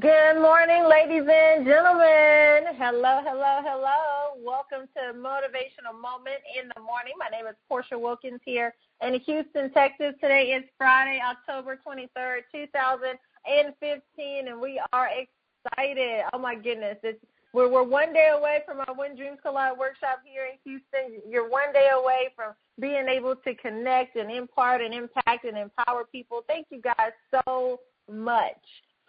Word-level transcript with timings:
Good 0.00 0.40
morning, 0.40 0.88
ladies 0.88 1.28
and 1.30 1.66
gentlemen. 1.66 2.72
Hello, 2.80 3.20
hello, 3.22 3.60
hello. 3.60 4.40
Welcome 4.42 4.88
to 4.96 5.12
Motivational 5.12 5.92
Moment 5.92 6.40
in 6.56 6.70
the 6.74 6.80
Morning. 6.80 7.12
My 7.18 7.28
name 7.28 7.46
is 7.46 7.56
Portia 7.68 7.98
Wilkins 7.98 8.40
here 8.42 8.72
in 9.02 9.20
Houston, 9.20 9.70
Texas. 9.74 10.14
Today 10.18 10.56
is 10.56 10.64
Friday, 10.78 11.20
October 11.22 11.78
23rd, 11.86 12.40
2015, 12.50 14.48
and 14.48 14.58
we 14.58 14.80
are 14.94 15.10
excited. 15.10 16.24
Oh 16.32 16.38
my 16.38 16.54
goodness. 16.54 16.96
It's, 17.02 17.22
we're, 17.52 17.70
we're 17.70 17.82
one 17.82 18.14
day 18.14 18.30
away 18.34 18.60
from 18.64 18.78
our 18.80 18.94
When 18.94 19.14
Dreams 19.14 19.40
Collide 19.42 19.76
workshop 19.76 20.22
here 20.24 20.46
in 20.46 20.56
Houston. 20.64 21.20
You're 21.30 21.50
one 21.50 21.70
day 21.74 21.90
away 21.92 22.30
from 22.34 22.54
being 22.80 23.08
able 23.08 23.36
to 23.36 23.54
connect 23.56 24.16
and 24.16 24.30
impart 24.30 24.80
and 24.80 24.94
impact 24.94 25.44
and 25.44 25.58
empower 25.58 26.04
people. 26.10 26.44
Thank 26.48 26.68
you 26.70 26.80
guys 26.80 27.12
so 27.30 27.80
much 28.10 28.56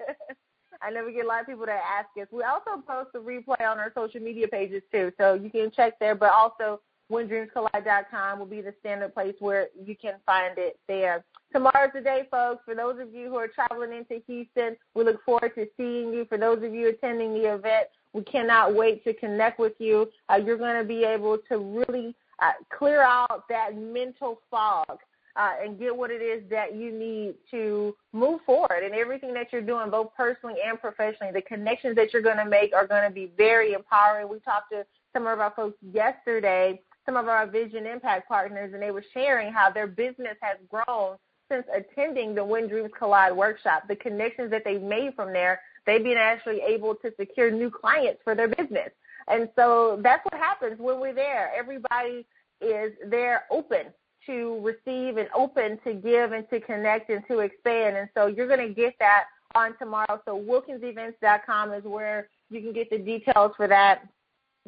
I 0.82 0.90
know 0.90 1.04
we 1.04 1.12
get 1.12 1.24
a 1.24 1.28
lot 1.28 1.40
of 1.40 1.46
people 1.46 1.66
that 1.66 1.80
ask 1.84 2.08
us. 2.20 2.28
We 2.32 2.42
also 2.42 2.82
post 2.86 3.12
the 3.12 3.18
replay 3.18 3.60
on 3.60 3.78
our 3.78 3.92
social 3.94 4.20
media 4.20 4.48
pages 4.48 4.82
too, 4.92 5.12
so 5.18 5.34
you 5.34 5.50
can 5.50 5.70
check 5.70 5.98
there. 5.98 6.14
But 6.14 6.32
also, 6.32 6.80
whendreamscollide.com 7.10 8.38
will 8.38 8.46
be 8.46 8.60
the 8.60 8.74
standard 8.80 9.14
place 9.14 9.34
where 9.38 9.68
you 9.84 9.96
can 9.96 10.14
find 10.24 10.58
it 10.58 10.78
there. 10.88 11.24
Tomorrow's 11.52 11.92
the 11.94 12.00
day, 12.00 12.26
folks. 12.30 12.62
For 12.64 12.74
those 12.74 13.00
of 13.00 13.14
you 13.14 13.28
who 13.28 13.36
are 13.36 13.48
traveling 13.48 13.92
into 13.92 14.22
Houston, 14.26 14.76
we 14.94 15.04
look 15.04 15.24
forward 15.24 15.52
to 15.54 15.66
seeing 15.76 16.12
you. 16.12 16.24
For 16.24 16.38
those 16.38 16.62
of 16.62 16.74
you 16.74 16.88
attending 16.88 17.34
the 17.34 17.54
event, 17.54 17.88
we 18.12 18.22
cannot 18.22 18.74
wait 18.74 19.04
to 19.04 19.14
connect 19.14 19.58
with 19.58 19.74
you. 19.78 20.10
Uh, 20.28 20.36
you're 20.36 20.56
going 20.56 20.80
to 20.80 20.86
be 20.86 21.04
able 21.04 21.38
to 21.48 21.58
really 21.58 22.14
uh, 22.40 22.52
clear 22.76 23.02
out 23.02 23.44
that 23.48 23.76
mental 23.76 24.40
fog 24.50 24.98
uh, 25.36 25.52
and 25.62 25.78
get 25.78 25.94
what 25.94 26.10
it 26.10 26.22
is 26.22 26.42
that 26.50 26.74
you 26.74 26.90
need 26.90 27.34
to 27.50 27.94
move 28.12 28.40
forward 28.46 28.82
and 28.82 28.94
everything 28.94 29.34
that 29.34 29.52
you're 29.52 29.62
doing, 29.62 29.90
both 29.90 30.10
personally 30.16 30.56
and 30.64 30.80
professionally. 30.80 31.32
The 31.32 31.42
connections 31.42 31.96
that 31.96 32.12
you're 32.12 32.22
going 32.22 32.38
to 32.38 32.46
make 32.46 32.74
are 32.74 32.86
going 32.86 33.04
to 33.04 33.14
be 33.14 33.30
very 33.36 33.74
empowering. 33.74 34.28
We 34.28 34.40
talked 34.40 34.72
to 34.72 34.86
some 35.12 35.26
of 35.26 35.38
our 35.40 35.52
folks 35.54 35.76
yesterday, 35.92 36.80
some 37.04 37.16
of 37.16 37.28
our 37.28 37.46
Vision 37.46 37.86
Impact 37.86 38.28
partners, 38.28 38.72
and 38.72 38.82
they 38.82 38.90
were 38.90 39.04
sharing 39.12 39.52
how 39.52 39.70
their 39.70 39.86
business 39.86 40.36
has 40.40 40.56
grown 40.68 41.16
since 41.50 41.66
attending 41.74 42.34
the 42.34 42.44
When 42.44 42.66
Dreams 42.68 42.90
Collide 42.98 43.36
workshop. 43.36 43.84
The 43.88 43.96
connections 43.96 44.50
that 44.50 44.62
they've 44.64 44.82
made 44.82 45.14
from 45.14 45.32
there, 45.32 45.60
they've 45.84 46.02
been 46.02 46.16
actually 46.16 46.60
able 46.66 46.94
to 46.96 47.12
secure 47.18 47.50
new 47.50 47.70
clients 47.70 48.20
for 48.24 48.34
their 48.34 48.48
business. 48.48 48.90
And 49.28 49.48
so 49.54 50.00
that's 50.02 50.24
what 50.24 50.40
happens 50.40 50.78
when 50.78 50.98
we're 50.98 51.14
there. 51.14 51.52
Everybody 51.56 52.26
is 52.60 52.92
there 53.08 53.44
open 53.50 53.86
to 54.26 54.60
receive 54.60 55.16
and 55.16 55.28
open 55.34 55.78
to 55.84 55.94
give 55.94 56.32
and 56.32 56.48
to 56.50 56.60
connect 56.60 57.10
and 57.10 57.22
to 57.28 57.40
expand. 57.40 57.96
And 57.96 58.08
so 58.14 58.26
you're 58.26 58.48
going 58.48 58.66
to 58.66 58.74
get 58.74 58.94
that 58.98 59.24
on 59.54 59.76
tomorrow. 59.78 60.20
So 60.24 60.38
wilkinsevents.com 60.38 61.72
is 61.72 61.84
where 61.84 62.28
you 62.50 62.60
can 62.60 62.72
get 62.72 62.90
the 62.90 62.98
details 62.98 63.52
for 63.56 63.66
that. 63.68 64.08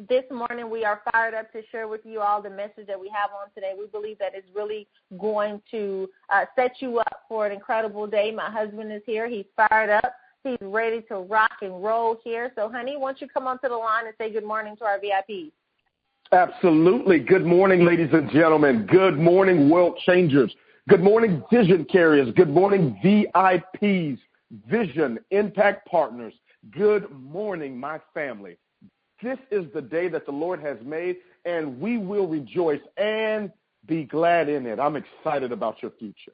This 0.07 0.23
morning 0.31 0.69
we 0.69 0.85
are 0.85 1.01
fired 1.11 1.33
up 1.33 1.51
to 1.51 1.61
share 1.71 1.89
with 1.89 2.01
you 2.05 2.21
all 2.21 2.41
the 2.41 2.49
message 2.49 2.87
that 2.87 2.99
we 2.99 3.09
have 3.09 3.31
on 3.31 3.49
today. 3.53 3.73
We 3.77 3.87
believe 3.87 4.17
that 4.19 4.31
it's 4.33 4.47
really 4.55 4.87
going 5.19 5.61
to 5.71 6.09
uh, 6.29 6.45
set 6.55 6.75
you 6.79 6.99
up 6.99 7.23
for 7.27 7.45
an 7.45 7.51
incredible 7.51 8.07
day. 8.07 8.31
My 8.31 8.49
husband 8.49 8.93
is 8.93 9.01
here. 9.05 9.27
He's 9.27 9.45
fired 9.57 9.89
up. 9.89 10.15
He's 10.45 10.57
ready 10.61 11.01
to 11.09 11.17
rock 11.17 11.51
and 11.61 11.83
roll 11.83 12.17
here. 12.23 12.53
So, 12.55 12.69
honey, 12.69 12.95
why 12.95 13.09
don't 13.09 13.21
you 13.21 13.27
come 13.27 13.45
onto 13.45 13.67
the 13.67 13.75
line 13.75 14.05
and 14.05 14.15
say 14.17 14.31
good 14.31 14.45
morning 14.45 14.77
to 14.77 14.85
our 14.85 14.99
VIPs? 14.99 15.51
Absolutely. 16.31 17.17
Good 17.17 17.43
morning, 17.43 17.83
ladies 17.83 18.09
and 18.13 18.29
gentlemen. 18.29 18.85
Good 18.85 19.17
morning, 19.17 19.67
world 19.67 19.97
changers. 20.05 20.53
Good 20.87 21.01
morning, 21.01 21.43
vision 21.51 21.85
carriers. 21.85 22.31
Good 22.35 22.51
morning, 22.51 22.99
VIPs, 23.03 24.19
vision 24.69 25.17
impact 25.31 25.87
partners. 25.87 26.35
Good 26.69 27.09
morning, 27.09 27.79
my 27.79 27.99
family. 28.13 28.57
This 29.23 29.39
is 29.49 29.65
the 29.73 29.81
day 29.81 30.07
that 30.09 30.27
the 30.27 30.31
Lord 30.31 30.59
has 30.59 30.77
made, 30.85 31.17
and 31.45 31.81
we 31.81 31.97
will 31.97 32.27
rejoice 32.27 32.81
and 32.97 33.51
be 33.87 34.03
glad 34.03 34.49
in 34.49 34.67
it. 34.67 34.79
I'm 34.79 34.97
excited 34.97 35.51
about 35.51 35.81
your 35.81 35.91
future. 35.97 36.33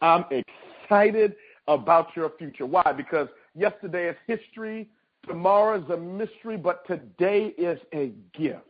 I'm 0.00 0.24
excited 0.32 1.36
about 1.68 2.08
your 2.16 2.32
future. 2.36 2.66
Why? 2.66 2.92
Because 2.96 3.28
yesterday 3.54 4.08
is 4.08 4.16
history, 4.26 4.88
tomorrow 5.24 5.80
is 5.80 5.88
a 5.88 5.96
mystery, 5.96 6.56
but 6.56 6.84
today 6.88 7.54
is 7.56 7.78
a 7.94 8.12
gift. 8.36 8.65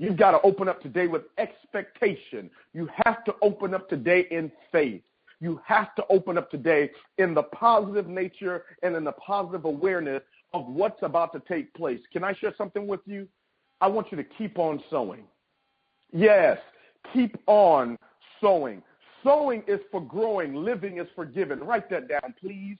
You've 0.00 0.16
got 0.16 0.30
to 0.30 0.40
open 0.40 0.66
up 0.66 0.80
today 0.80 1.06
with 1.06 1.24
expectation. 1.36 2.50
You 2.72 2.88
have 3.04 3.22
to 3.26 3.34
open 3.42 3.74
up 3.74 3.86
today 3.90 4.26
in 4.30 4.50
faith. 4.72 5.02
You 5.40 5.60
have 5.66 5.94
to 5.96 6.04
open 6.08 6.38
up 6.38 6.50
today 6.50 6.90
in 7.18 7.34
the 7.34 7.42
positive 7.42 8.08
nature 8.08 8.64
and 8.82 8.96
in 8.96 9.04
the 9.04 9.12
positive 9.12 9.66
awareness 9.66 10.22
of 10.54 10.66
what's 10.66 11.02
about 11.02 11.34
to 11.34 11.42
take 11.46 11.74
place. 11.74 12.00
Can 12.14 12.24
I 12.24 12.32
share 12.32 12.54
something 12.56 12.86
with 12.86 13.00
you? 13.04 13.28
I 13.82 13.88
want 13.88 14.10
you 14.10 14.16
to 14.16 14.24
keep 14.24 14.58
on 14.58 14.82
sowing. 14.88 15.24
Yes, 16.14 16.56
keep 17.12 17.36
on 17.46 17.98
sowing. 18.40 18.82
Sowing 19.22 19.62
is 19.68 19.80
for 19.90 20.00
growing, 20.00 20.54
living 20.54 20.96
is 20.96 21.08
for 21.14 21.26
giving. 21.26 21.60
Write 21.60 21.90
that 21.90 22.08
down, 22.08 22.34
please. 22.40 22.78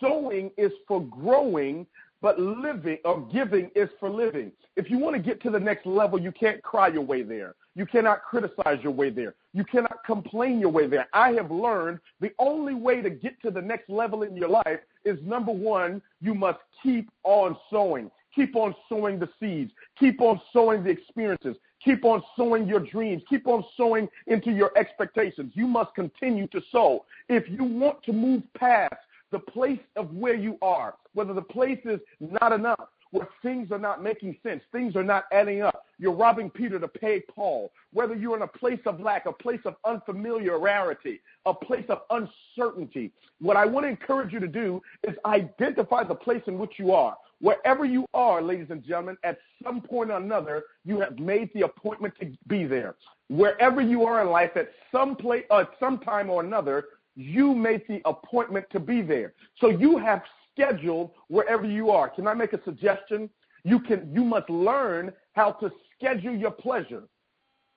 Sowing 0.00 0.52
is 0.56 0.70
for 0.86 1.02
growing, 1.02 1.84
but 2.22 2.38
living 2.38 2.98
or 3.04 3.26
giving 3.32 3.70
is 3.74 3.88
for 3.98 4.10
living. 4.10 4.52
If 4.76 4.90
you 4.90 4.98
want 4.98 5.16
to 5.16 5.22
get 5.22 5.42
to 5.42 5.50
the 5.50 5.60
next 5.60 5.86
level, 5.86 6.20
you 6.20 6.32
can't 6.32 6.62
cry 6.62 6.88
your 6.88 7.02
way 7.02 7.22
there. 7.22 7.54
You 7.74 7.86
cannot 7.86 8.22
criticize 8.22 8.78
your 8.82 8.92
way 8.92 9.10
there. 9.10 9.34
You 9.52 9.64
cannot 9.64 10.04
complain 10.04 10.60
your 10.60 10.70
way 10.70 10.86
there. 10.86 11.08
I 11.12 11.32
have 11.32 11.50
learned 11.50 12.00
the 12.20 12.30
only 12.38 12.74
way 12.74 13.00
to 13.00 13.10
get 13.10 13.40
to 13.42 13.50
the 13.50 13.62
next 13.62 13.88
level 13.88 14.22
in 14.22 14.36
your 14.36 14.48
life 14.48 14.80
is 15.04 15.18
number 15.24 15.52
one, 15.52 16.02
you 16.20 16.34
must 16.34 16.58
keep 16.82 17.10
on 17.24 17.56
sowing. 17.70 18.10
Keep 18.34 18.54
on 18.54 18.74
sowing 18.88 19.18
the 19.18 19.28
seeds. 19.40 19.72
Keep 19.98 20.20
on 20.20 20.40
sowing 20.52 20.84
the 20.84 20.90
experiences. 20.90 21.56
Keep 21.84 22.04
on 22.04 22.22
sowing 22.36 22.68
your 22.68 22.80
dreams. 22.80 23.22
Keep 23.28 23.46
on 23.46 23.64
sowing 23.76 24.08
into 24.26 24.50
your 24.52 24.70
expectations. 24.76 25.52
You 25.54 25.66
must 25.66 25.94
continue 25.94 26.46
to 26.48 26.60
sow. 26.70 27.06
If 27.28 27.48
you 27.48 27.64
want 27.64 28.02
to 28.04 28.12
move 28.12 28.42
past 28.54 28.94
the 29.32 29.38
place 29.38 29.80
of 29.96 30.12
where 30.14 30.34
you 30.34 30.58
are, 30.62 30.94
whether 31.14 31.32
the 31.32 31.42
place 31.42 31.80
is 31.84 32.00
not 32.20 32.52
enough, 32.52 32.88
where 33.12 33.28
things 33.42 33.72
are 33.72 33.78
not 33.78 34.02
making 34.02 34.36
sense, 34.42 34.62
things 34.72 34.94
are 34.94 35.02
not 35.02 35.24
adding 35.32 35.62
up. 35.62 35.84
You're 35.98 36.14
robbing 36.14 36.48
Peter 36.48 36.78
to 36.78 36.88
pay 36.88 37.20
Paul. 37.20 37.72
Whether 37.92 38.14
you're 38.14 38.36
in 38.36 38.42
a 38.42 38.46
place 38.46 38.80
of 38.86 39.00
lack, 39.00 39.26
a 39.26 39.32
place 39.32 39.60
of 39.64 39.74
unfamiliarity, 39.84 41.20
a 41.44 41.52
place 41.52 41.84
of 41.88 42.02
uncertainty, 42.10 43.12
what 43.40 43.56
I 43.56 43.66
want 43.66 43.84
to 43.84 43.90
encourage 43.90 44.32
you 44.32 44.40
to 44.40 44.48
do 44.48 44.80
is 45.06 45.16
identify 45.24 46.04
the 46.04 46.14
place 46.14 46.42
in 46.46 46.58
which 46.58 46.78
you 46.78 46.92
are. 46.92 47.16
Wherever 47.40 47.84
you 47.84 48.06
are, 48.14 48.42
ladies 48.42 48.68
and 48.70 48.84
gentlemen, 48.84 49.16
at 49.24 49.38
some 49.64 49.80
point 49.80 50.10
or 50.10 50.18
another, 50.18 50.64
you 50.84 51.00
have 51.00 51.18
made 51.18 51.50
the 51.54 51.62
appointment 51.62 52.14
to 52.20 52.30
be 52.46 52.64
there. 52.64 52.94
Wherever 53.28 53.80
you 53.80 54.04
are 54.04 54.20
in 54.22 54.28
life, 54.28 54.50
at 54.56 54.70
some 54.92 55.16
place, 55.16 55.44
uh, 55.50 55.64
some 55.78 55.98
time 55.98 56.30
or 56.30 56.42
another, 56.42 56.84
you 57.20 57.54
made 57.54 57.82
the 57.86 58.00
appointment 58.06 58.64
to 58.72 58.80
be 58.80 59.02
there. 59.02 59.34
So 59.60 59.68
you 59.68 59.98
have 59.98 60.22
scheduled 60.52 61.10
wherever 61.28 61.66
you 61.66 61.90
are. 61.90 62.08
Can 62.08 62.26
I 62.26 62.34
make 62.34 62.54
a 62.54 62.60
suggestion? 62.64 63.28
You 63.62 63.80
can 63.80 64.10
you 64.12 64.24
must 64.24 64.48
learn 64.48 65.12
how 65.34 65.52
to 65.52 65.70
schedule 65.94 66.34
your 66.34 66.50
pleasure. 66.50 67.04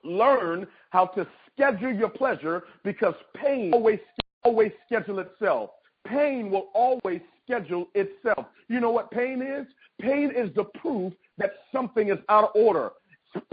Learn 0.02 0.66
how 0.90 1.06
to 1.06 1.26
schedule 1.52 1.92
your 1.92 2.08
pleasure 2.08 2.64
because 2.84 3.14
pain 3.36 3.72
always 3.74 3.98
always 4.44 4.72
schedule 4.86 5.18
itself. 5.18 5.70
Pain 6.06 6.50
will 6.50 6.68
always 6.74 7.20
schedule 7.44 7.88
itself. 7.94 8.46
You 8.68 8.80
know 8.80 8.90
what 8.90 9.10
pain 9.10 9.42
is? 9.42 9.66
Pain 10.00 10.32
is 10.34 10.54
the 10.54 10.64
proof 10.80 11.12
that 11.36 11.52
something 11.70 12.08
is 12.08 12.18
out 12.30 12.44
of 12.44 12.50
order. 12.54 12.90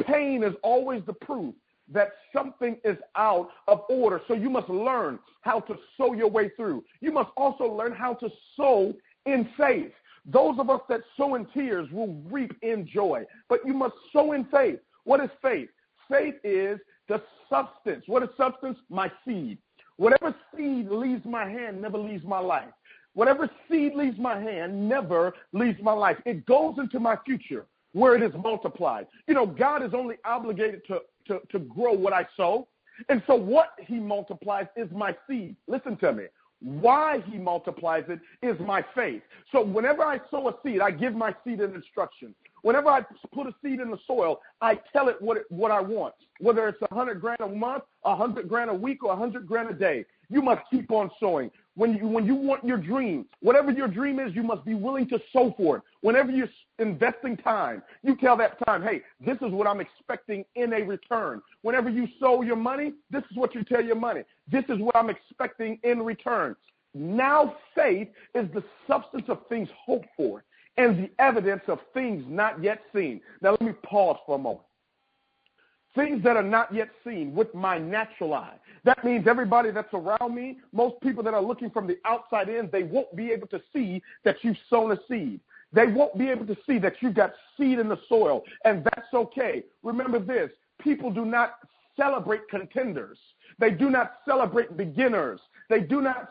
Pain 0.05 0.43
is 0.43 0.53
always 0.63 1.01
the 1.05 1.13
proof 1.13 1.53
that 1.91 2.13
something 2.33 2.77
is 2.83 2.97
out 3.15 3.49
of 3.67 3.81
order. 3.89 4.21
So 4.27 4.33
you 4.33 4.49
must 4.49 4.69
learn 4.69 5.19
how 5.41 5.59
to 5.61 5.75
sow 5.97 6.13
your 6.13 6.29
way 6.29 6.49
through. 6.55 6.83
You 7.01 7.11
must 7.11 7.29
also 7.37 7.65
learn 7.65 7.93
how 7.93 8.13
to 8.15 8.29
sow 8.55 8.93
in 9.25 9.47
faith. 9.57 9.91
Those 10.25 10.59
of 10.59 10.69
us 10.69 10.81
that 10.89 11.01
sow 11.17 11.35
in 11.35 11.45
tears 11.47 11.89
will 11.91 12.21
reap 12.29 12.51
in 12.61 12.87
joy, 12.87 13.25
but 13.49 13.65
you 13.65 13.73
must 13.73 13.95
sow 14.13 14.33
in 14.33 14.45
faith. 14.45 14.79
What 15.03 15.19
is 15.23 15.29
faith? 15.41 15.69
Faith 16.09 16.35
is 16.43 16.79
the 17.07 17.21
substance. 17.49 18.03
What 18.07 18.23
is 18.23 18.29
substance? 18.37 18.77
My 18.89 19.11
seed. 19.25 19.57
Whatever 19.97 20.35
seed 20.55 20.89
leaves 20.89 21.25
my 21.25 21.49
hand 21.49 21.81
never 21.81 21.97
leaves 21.97 22.23
my 22.23 22.39
life. 22.39 22.69
Whatever 23.13 23.49
seed 23.69 23.93
leaves 23.93 24.17
my 24.17 24.39
hand 24.39 24.87
never 24.87 25.33
leaves 25.53 25.81
my 25.81 25.91
life. 25.91 26.17
It 26.25 26.45
goes 26.45 26.75
into 26.77 26.99
my 26.99 27.17
future 27.25 27.65
where 27.93 28.15
it 28.15 28.23
is 28.23 28.31
multiplied. 28.41 29.07
You 29.27 29.33
know, 29.33 29.45
God 29.45 29.83
is 29.83 29.93
only 29.93 30.15
obligated 30.23 30.81
to, 30.87 30.99
to, 31.27 31.41
to 31.51 31.59
grow 31.59 31.93
what 31.93 32.13
I 32.13 32.27
sow. 32.37 32.67
And 33.09 33.23
so 33.25 33.35
what 33.35 33.69
he 33.79 33.95
multiplies 33.95 34.67
is 34.75 34.89
my 34.91 35.15
seed. 35.27 35.55
Listen 35.67 35.97
to 35.97 36.13
me. 36.13 36.25
Why 36.59 37.23
he 37.25 37.39
multiplies 37.39 38.03
it 38.07 38.19
is 38.45 38.59
my 38.59 38.85
faith. 38.93 39.23
So 39.51 39.63
whenever 39.63 40.03
I 40.03 40.19
sow 40.29 40.49
a 40.49 40.55
seed, 40.63 40.79
I 40.79 40.91
give 40.91 41.15
my 41.15 41.33
seed 41.43 41.59
an 41.59 41.73
instruction. 41.73 42.35
Whenever 42.61 42.89
I 42.89 43.01
put 43.33 43.47
a 43.47 43.55
seed 43.63 43.79
in 43.79 43.89
the 43.89 43.97
soil, 44.05 44.39
I 44.61 44.79
tell 44.93 45.09
it 45.09 45.19
what 45.19 45.37
it, 45.37 45.45
what 45.49 45.71
I 45.71 45.81
want. 45.81 46.13
Whether 46.39 46.67
it's 46.67 46.81
a 46.83 46.93
hundred 46.93 47.19
grand 47.19 47.39
a 47.41 47.47
month, 47.47 47.83
a 48.05 48.15
hundred 48.15 48.47
grand 48.47 48.69
a 48.69 48.73
week, 48.75 49.03
or 49.03 49.13
a 49.13 49.15
hundred 49.15 49.47
grand 49.47 49.71
a 49.71 49.73
day, 49.73 50.05
you 50.31 50.41
must 50.41 50.61
keep 50.71 50.91
on 50.91 51.11
sowing. 51.19 51.51
When 51.75 51.95
you 51.95 52.07
when 52.07 52.25
you 52.25 52.35
want 52.35 52.63
your 52.65 52.77
dream, 52.77 53.25
whatever 53.41 53.71
your 53.71 53.87
dream 53.87 54.19
is, 54.19 54.33
you 54.35 54.43
must 54.43 54.65
be 54.65 54.73
willing 54.73 55.07
to 55.09 55.19
sow 55.31 55.53
for 55.57 55.77
it. 55.77 55.83
Whenever 56.01 56.31
you're 56.31 56.49
investing 56.79 57.37
time, 57.37 57.81
you 58.03 58.15
tell 58.15 58.35
that 58.37 58.57
time, 58.65 58.81
hey, 58.81 59.01
this 59.25 59.37
is 59.37 59.51
what 59.51 59.67
I'm 59.67 59.79
expecting 59.79 60.43
in 60.55 60.73
a 60.73 60.81
return. 60.83 61.41
Whenever 61.61 61.89
you 61.89 62.07
sow 62.19 62.41
your 62.41 62.55
money, 62.55 62.93
this 63.09 63.23
is 63.31 63.37
what 63.37 63.53
you 63.55 63.63
tell 63.63 63.83
your 63.83 63.95
money. 63.95 64.23
This 64.51 64.63
is 64.69 64.79
what 64.79 64.95
I'm 64.95 65.09
expecting 65.09 65.79
in 65.83 66.01
return. 66.01 66.55
Now 66.93 67.55
faith 67.73 68.09
is 68.35 68.47
the 68.53 68.63
substance 68.87 69.25
of 69.29 69.47
things 69.47 69.69
hoped 69.85 70.09
for 70.17 70.43
and 70.77 70.97
the 70.97 71.11
evidence 71.19 71.63
of 71.67 71.79
things 71.93 72.23
not 72.27 72.63
yet 72.63 72.81
seen. 72.93 73.21
Now, 73.41 73.51
let 73.51 73.61
me 73.61 73.73
pause 73.83 74.17
for 74.25 74.35
a 74.35 74.39
moment. 74.39 74.63
Things 75.93 76.23
that 76.23 76.37
are 76.37 76.43
not 76.43 76.73
yet 76.73 76.89
seen 77.03 77.35
with 77.35 77.53
my 77.53 77.77
natural 77.77 78.33
eye. 78.33 78.55
That 78.85 79.03
means 79.03 79.27
everybody 79.27 79.71
that's 79.71 79.93
around 79.93 80.33
me, 80.33 80.59
most 80.71 81.01
people 81.01 81.21
that 81.23 81.33
are 81.33 81.41
looking 81.41 81.69
from 81.69 81.85
the 81.85 81.97
outside 82.05 82.47
in, 82.49 82.69
they 82.71 82.83
won't 82.83 83.13
be 83.15 83.31
able 83.31 83.47
to 83.47 83.61
see 83.73 84.01
that 84.23 84.37
you've 84.41 84.57
sown 84.69 84.91
a 84.91 84.97
seed. 85.09 85.41
They 85.73 85.87
won't 85.87 86.17
be 86.17 86.29
able 86.29 86.45
to 86.47 86.57
see 86.67 86.79
that 86.79 86.95
you've 87.01 87.15
got 87.15 87.33
seed 87.57 87.79
in 87.79 87.87
the 87.87 87.99
soil, 88.09 88.43
and 88.65 88.83
that's 88.83 89.13
okay. 89.13 89.63
Remember 89.83 90.19
this 90.19 90.49
people 90.79 91.11
do 91.11 91.25
not 91.25 91.55
celebrate 91.95 92.47
contenders, 92.49 93.17
they 93.59 93.71
do 93.71 93.89
not 93.89 94.13
celebrate 94.27 94.75
beginners, 94.75 95.39
they 95.69 95.81
do 95.81 96.01
not 96.01 96.29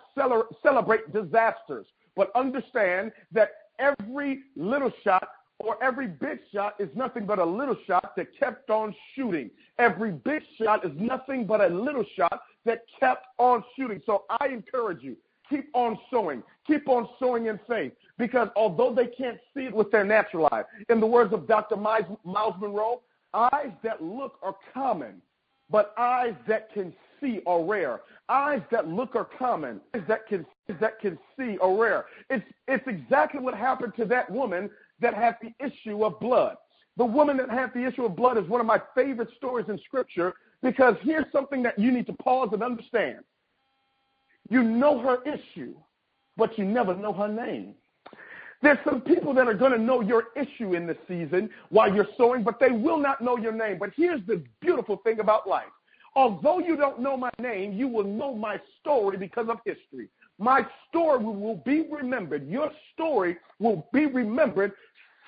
celebrate 0.63 1.13
disasters. 1.13 1.87
But 2.17 2.31
understand 2.35 3.13
that 3.33 3.51
every 3.79 4.41
little 4.57 4.93
shot 5.05 5.29
or 5.61 5.83
every 5.83 6.07
big 6.07 6.41
shot 6.53 6.75
is 6.79 6.89
nothing 6.95 7.27
but 7.27 7.39
a 7.39 7.45
little 7.45 7.77
shot 7.87 8.15
that 8.17 8.29
kept 8.39 8.71
on 8.71 8.95
shooting. 9.15 9.51
Every 9.79 10.11
big 10.11 10.43
shot 10.61 10.85
is 10.85 10.93
nothing 10.97 11.47
but 11.47 11.61
a 11.61 11.69
little 11.69 12.05
shot 12.17 12.43
that 12.65 12.83
kept 12.99 13.27
on 13.39 13.63
shooting. 13.77 14.01
So 14.07 14.25
I 14.41 14.49
encourage 14.49 15.03
you, 15.03 15.17
keep 15.49 15.69
on 15.75 15.99
sowing. 16.11 16.43
Keep 16.67 16.89
on 16.89 17.09
sowing 17.19 17.47
in 17.47 17.61
faith. 17.69 17.93
Because 18.19 18.49
although 18.57 18.95
they 18.95 19.07
can't 19.07 19.39
see 19.55 19.65
it 19.65 19.75
with 19.75 19.91
their 19.91 20.05
natural 20.05 20.49
eye, 20.51 20.63
in 20.89 20.99
the 20.99 21.07
words 21.07 21.33
of 21.33 21.47
Dr. 21.47 21.77
Myles 21.77 22.55
Munroe, 22.61 23.03
eyes 23.35 23.73
that 23.83 24.03
look 24.03 24.39
are 24.43 24.57
common, 24.73 25.21
but 25.71 25.95
eyes 25.99 26.35
that 26.49 26.73
can 26.73 26.93
see 27.21 27.41
are 27.47 27.65
rare. 27.65 28.01
Eyes 28.29 28.63
that 28.71 28.89
look 28.89 29.17
are 29.17 29.29
common. 29.39 29.81
Eyes 29.95 30.03
that 30.09 30.27
can 30.27 30.47
that 30.81 31.01
can 31.01 31.19
see 31.39 31.59
are 31.59 31.77
rare. 31.77 32.07
It's 32.29 32.45
it's 32.69 32.87
exactly 32.87 33.41
what 33.41 33.55
happened 33.55 33.95
to 33.97 34.05
that 34.07 34.31
woman 34.31 34.71
that 35.01 35.15
had 35.15 35.37
the 35.43 35.53
issue 35.65 36.05
of 36.05 36.21
blood. 36.21 36.57
The 36.97 37.05
woman 37.05 37.37
that 37.39 37.51
had 37.51 37.73
the 37.75 37.87
issue 37.87 38.05
of 38.05 38.17
blood 38.17 38.37
is 38.37 38.49
one 38.49 38.61
of 38.61 38.67
my 38.67 38.81
favorite 38.95 39.29
stories 39.37 39.67
in 39.69 39.79
Scripture 39.87 40.35
because 40.63 40.95
here's 41.03 41.25
something 41.33 41.63
that 41.63 41.79
you 41.79 41.91
need 41.91 42.07
to 42.07 42.13
pause 42.15 42.51
and 42.53 42.63
understand. 42.63 43.21
You 44.49 44.63
know 44.63 44.99
her 44.99 45.23
issue, 45.23 45.75
but 46.37 46.59
you 46.59 46.65
never 46.65 46.95
know 46.95 47.13
her 47.13 47.29
name. 47.29 47.75
There's 48.63 48.79
some 48.85 49.01
people 49.01 49.33
that 49.35 49.49
are 49.49 49.55
going 49.55 49.73
to 49.73 49.79
know 49.79 50.03
your 50.03 50.25
issue 50.37 50.75
in 50.75 50.87
this 50.87 50.99
season 51.09 51.49
while 51.71 51.93
you're 51.93 52.09
sowing, 52.19 52.43
but 52.43 52.61
they 52.61 52.71
will 52.71 52.99
not 52.99 53.23
know 53.23 53.39
your 53.39 53.53
name. 53.53 53.79
But 53.79 53.91
here's 53.97 54.21
the 54.27 54.43
beautiful 54.61 54.97
thing 54.99 55.21
about 55.21 55.49
life 55.49 55.71
Although 56.17 56.59
you 56.59 56.77
don't 56.77 57.01
know 57.01 57.17
my 57.17 57.31
name, 57.39 57.73
you 57.73 57.87
will 57.89 58.05
know 58.05 58.35
my 58.35 58.61
story 58.81 59.17
because 59.17 59.49
of 59.49 59.59
history. 59.65 60.09
My 60.39 60.67
story 60.89 61.23
will 61.23 61.63
be 61.65 61.83
remembered. 61.91 62.49
Your 62.49 62.71
story 62.93 63.37
will 63.59 63.87
be 63.93 64.07
remembered 64.07 64.73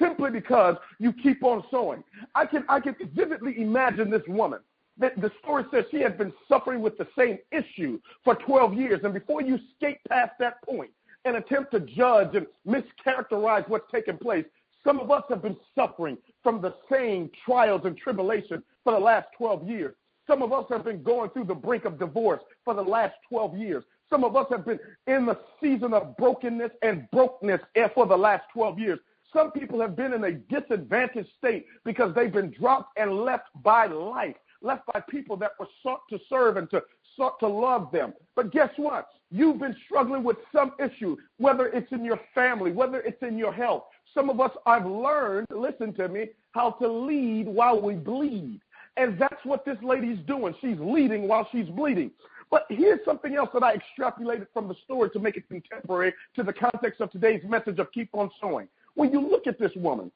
simply 0.00 0.30
because 0.30 0.76
you 0.98 1.12
keep 1.12 1.44
on 1.44 1.62
sowing. 1.70 2.02
I 2.34 2.46
can 2.46 2.64
I 2.68 2.80
can 2.80 2.96
vividly 3.14 3.60
imagine 3.60 4.10
this 4.10 4.22
woman. 4.26 4.60
The, 4.98 5.12
the 5.16 5.30
story 5.42 5.64
says 5.70 5.84
she 5.90 6.00
had 6.00 6.18
been 6.18 6.32
suffering 6.48 6.80
with 6.80 6.98
the 6.98 7.06
same 7.16 7.38
issue 7.50 8.00
for 8.24 8.34
12 8.34 8.74
years. 8.74 9.00
And 9.04 9.14
before 9.14 9.42
you 9.42 9.58
skate 9.76 9.98
past 10.08 10.32
that 10.38 10.62
point 10.64 10.90
and 11.24 11.36
attempt 11.36 11.72
to 11.72 11.80
judge 11.80 12.34
and 12.34 12.46
mischaracterize 12.66 13.68
what's 13.68 13.90
taking 13.90 14.18
place, 14.18 14.44
some 14.84 14.98
of 14.98 15.10
us 15.10 15.22
have 15.28 15.42
been 15.42 15.56
suffering 15.74 16.18
from 16.42 16.60
the 16.60 16.74
same 16.90 17.30
trials 17.44 17.82
and 17.84 17.96
tribulations 17.96 18.62
for 18.84 18.92
the 18.92 18.98
last 18.98 19.28
12 19.38 19.68
years. 19.68 19.94
Some 20.26 20.42
of 20.42 20.52
us 20.52 20.64
have 20.70 20.84
been 20.84 21.02
going 21.02 21.30
through 21.30 21.44
the 21.44 21.54
brink 21.54 21.84
of 21.84 21.98
divorce 21.98 22.40
for 22.64 22.74
the 22.74 22.82
last 22.82 23.14
12 23.28 23.56
years. 23.56 23.84
Some 24.08 24.24
of 24.24 24.36
us 24.36 24.46
have 24.50 24.64
been 24.64 24.78
in 25.06 25.26
the 25.26 25.38
season 25.60 25.94
of 25.94 26.16
brokenness 26.16 26.70
and 26.82 27.08
brokenness 27.10 27.60
eh, 27.76 27.88
for 27.94 28.06
the 28.06 28.16
last 28.16 28.44
12 28.52 28.78
years. 28.78 28.98
Some 29.32 29.50
people 29.50 29.80
have 29.80 29.96
been 29.96 30.12
in 30.12 30.24
a 30.24 30.32
disadvantaged 30.32 31.30
state 31.38 31.66
because 31.84 32.14
they've 32.14 32.32
been 32.32 32.50
dropped 32.50 32.98
and 32.98 33.20
left 33.24 33.48
by 33.62 33.86
life, 33.86 34.36
left 34.60 34.82
by 34.92 35.00
people 35.08 35.36
that 35.38 35.52
were 35.58 35.68
sought 35.82 36.02
to 36.10 36.18
serve 36.28 36.58
and 36.58 36.68
to 36.70 36.82
sought 37.16 37.38
to 37.40 37.48
love 37.48 37.90
them. 37.90 38.12
But 38.36 38.52
guess 38.52 38.70
what? 38.76 39.08
You've 39.30 39.58
been 39.58 39.76
struggling 39.86 40.22
with 40.22 40.36
some 40.54 40.72
issue, 40.78 41.16
whether 41.38 41.68
it's 41.68 41.90
in 41.92 42.04
your 42.04 42.20
family, 42.34 42.72
whether 42.72 43.00
it's 43.00 43.22
in 43.22 43.38
your 43.38 43.52
health. 43.52 43.84
Some 44.14 44.28
of 44.28 44.40
us 44.40 44.50
have 44.66 44.84
learned, 44.84 45.46
listen 45.50 45.94
to 45.94 46.08
me, 46.08 46.28
how 46.52 46.72
to 46.72 46.88
lead 46.88 47.46
while 47.46 47.80
we 47.80 47.94
bleed. 47.94 48.60
And 48.96 49.18
that's 49.18 49.44
what 49.44 49.64
this 49.64 49.78
lady's 49.82 50.18
doing. 50.26 50.54
She's 50.60 50.78
leading 50.78 51.26
while 51.26 51.48
she's 51.50 51.66
bleeding. 51.66 52.10
But 52.50 52.66
here's 52.68 53.00
something 53.04 53.34
else 53.34 53.48
that 53.54 53.62
I 53.62 53.76
extrapolated 53.76 54.46
from 54.52 54.68
the 54.68 54.74
story 54.84 55.08
to 55.10 55.18
make 55.18 55.38
it 55.38 55.48
contemporary 55.48 56.12
to 56.36 56.42
the 56.42 56.52
context 56.52 57.00
of 57.00 57.10
today's 57.10 57.42
message 57.44 57.78
of 57.78 57.90
keep 57.92 58.10
on 58.12 58.30
sowing. 58.40 58.68
When 58.94 59.10
you 59.10 59.20
look 59.20 59.46
at 59.46 59.58
this 59.58 59.72
woman, 59.74 60.12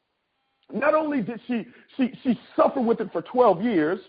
not 0.73 0.95
only 0.95 1.23
did 1.23 1.41
she 1.47 1.67
she 1.97 2.13
she 2.23 2.39
suffer 2.55 2.81
with 2.81 3.01
it 3.01 3.11
for 3.13 3.23
12 3.23 3.63
years, 3.63 4.01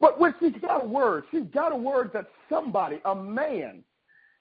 but 0.00 0.18
when 0.18 0.34
she's 0.40 0.54
got 0.62 0.84
a 0.84 0.86
word, 0.86 1.24
she's 1.30 1.46
got 1.52 1.72
a 1.72 1.76
word 1.76 2.10
that 2.14 2.26
somebody, 2.48 3.00
a 3.04 3.14
man, 3.14 3.84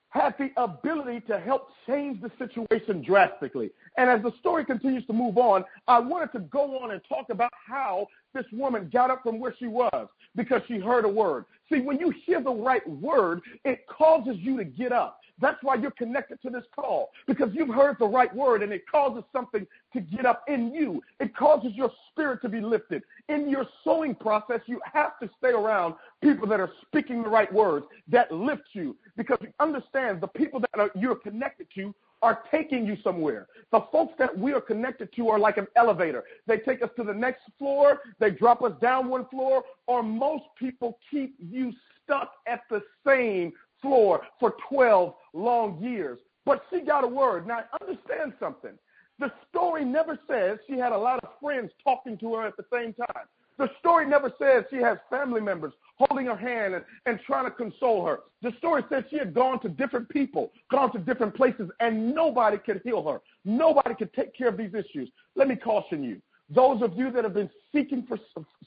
had 0.10 0.36
the 0.38 0.52
ability 0.62 1.22
to 1.22 1.40
help 1.40 1.70
change 1.88 2.22
the 2.22 2.32
situation 2.38 3.04
drastically. 3.04 3.72
And 3.98 4.10
as 4.10 4.22
the 4.24 4.32
story 4.40 4.66
continues 4.66 5.06
to 5.08 5.14
move 5.14 5.38
on, 5.38 5.64
I 5.88 6.00
wanted 6.00 6.32
to 6.34 6.40
go 6.40 6.80
on 6.80 6.92
and 6.92 7.02
talk 7.08 7.30
about 7.30 7.52
how 7.68 8.08
this 8.34 8.46
woman 8.52 8.90
got 8.92 9.12
up 9.12 9.22
from 9.24 9.40
where 9.40 9.56
she 9.58 9.68
was 9.68 10.08
because 10.36 10.62
she 10.68 10.80
heard 10.80 11.06
a 11.06 11.10
word. 11.10 11.46
See, 11.72 11.80
when 11.80 12.00
you 12.00 12.14
hear 12.26 12.42
the 12.42 12.52
right 12.52 12.88
word, 12.88 13.42
it 13.64 13.86
causes 13.88 14.36
you 14.40 14.58
to 14.58 14.66
get 14.66 14.92
up. 14.92 15.20
That's 15.42 15.62
why 15.64 15.76
you're 15.76 15.92
connected 15.92 16.42
to 16.44 16.50
this 16.50 16.64
call 16.76 17.10
because 17.28 17.50
you've 17.54 17.74
heard 17.74 17.98
the 18.00 18.08
right 18.08 18.34
word 18.36 18.62
and 18.62 18.72
it 18.72 18.84
causes 18.90 19.24
something 19.34 19.66
to 19.94 20.00
get 20.00 20.26
up 20.26 20.44
in 20.48 20.74
you. 20.74 21.02
It 21.20 21.36
causes 21.36 21.72
your 21.74 21.92
spirit 22.12 22.42
to 22.44 22.50
be 22.50 22.62
lifted. 22.62 23.04
In 23.30 23.50
your 23.50 23.66
sowing 23.84 24.16
process, 24.16 24.62
you 24.68 24.80
have 24.92 25.20
to 25.22 25.30
stay 25.40 25.50
around 25.50 25.96
people 26.22 26.48
that 26.48 26.60
are 26.60 26.72
speaking 26.88 27.24
the 27.24 27.30
right 27.30 27.52
words 27.52 27.86
that 28.10 28.32
lift 28.32 28.64
you 28.74 28.96
because 29.18 29.38
you 29.42 29.50
understand 29.60 30.22
the 30.22 30.28
people 30.28 30.60
that 30.60 30.80
are, 30.80 30.92
you're 30.96 31.16
connected 31.16 31.68
to 31.76 31.94
are 32.24 32.42
taking 32.50 32.86
you 32.88 32.98
somewhere. 33.04 33.48
The 33.72 33.82
folks 33.92 34.14
that 34.18 34.36
we 34.36 34.54
are 34.54 34.62
connected 34.62 35.14
to 35.18 35.30
are 35.30 35.38
like 35.38 35.58
an 35.58 35.68
elevator. 35.76 36.24
They 36.48 36.58
take 36.58 36.82
us 36.82 36.90
to 36.96 37.04
the 37.04 37.14
next 37.14 37.42
floor, 37.60 38.00
they 38.20 38.32
drop 38.32 38.64
us 38.64 38.72
down 38.82 39.10
one 39.10 39.28
floor, 39.28 39.64
or 39.88 40.02
most 40.02 40.46
people 40.58 40.98
keep 41.12 41.36
you 41.38 41.74
stuck 42.04 42.32
at 42.48 42.62
the 42.70 42.82
same 43.06 43.52
floor 43.82 44.22
for 44.40 44.56
12 44.70 45.14
long 45.34 45.84
years. 45.84 46.18
But 46.46 46.64
she 46.72 46.82
got 46.82 47.04
a 47.04 47.08
word. 47.08 47.46
Now, 47.46 47.64
understand 47.82 48.34
something. 48.40 48.78
The 49.20 49.32
story 49.50 49.86
never 49.86 50.18
says 50.30 50.60
she 50.68 50.78
had 50.78 50.92
a 50.92 50.98
lot 50.98 51.24
of 51.24 51.30
friends 51.42 51.72
talking 51.84 52.18
to 52.20 52.36
her 52.36 52.48
at 52.48 52.58
the 52.58 52.66
same 52.72 52.94
time. 52.94 53.28
The 53.58 53.70
story 53.80 54.08
never 54.08 54.32
says 54.40 54.64
she 54.70 54.78
has 54.78 54.98
family 55.10 55.42
members 55.42 55.74
holding 55.98 56.26
her 56.26 56.36
hand 56.36 56.74
and, 56.74 56.84
and 57.06 57.20
trying 57.26 57.46
to 57.46 57.52
console 57.52 58.06
her. 58.06 58.22
The 58.42 58.52
story 58.58 58.84
says 58.90 59.04
she 59.10 59.18
had 59.18 59.34
gone 59.34 59.60
to 59.62 59.70
different 59.70 60.10
people, 60.10 60.52
gone 60.72 60.92
to 60.94 61.00
different 61.00 61.36
places, 61.36 61.70
and 61.80 62.14
nobody 62.14 62.58
could 62.58 62.82
heal 62.84 63.08
her. 63.08 63.22
Nobody 63.46 63.96
could 63.96 64.14
take 64.14 64.36
care 64.36 64.48
of 64.48 64.58
these 64.58 64.74
issues. 64.74 65.10
Let 65.36 65.48
me 65.48 65.56
caution 65.56 66.04
you. 66.04 66.22
Those 66.50 66.82
of 66.82 66.98
you 66.98 67.12
that 67.12 67.24
have 67.24 67.34
been 67.34 67.50
seeking 67.74 68.06
for, 68.08 68.18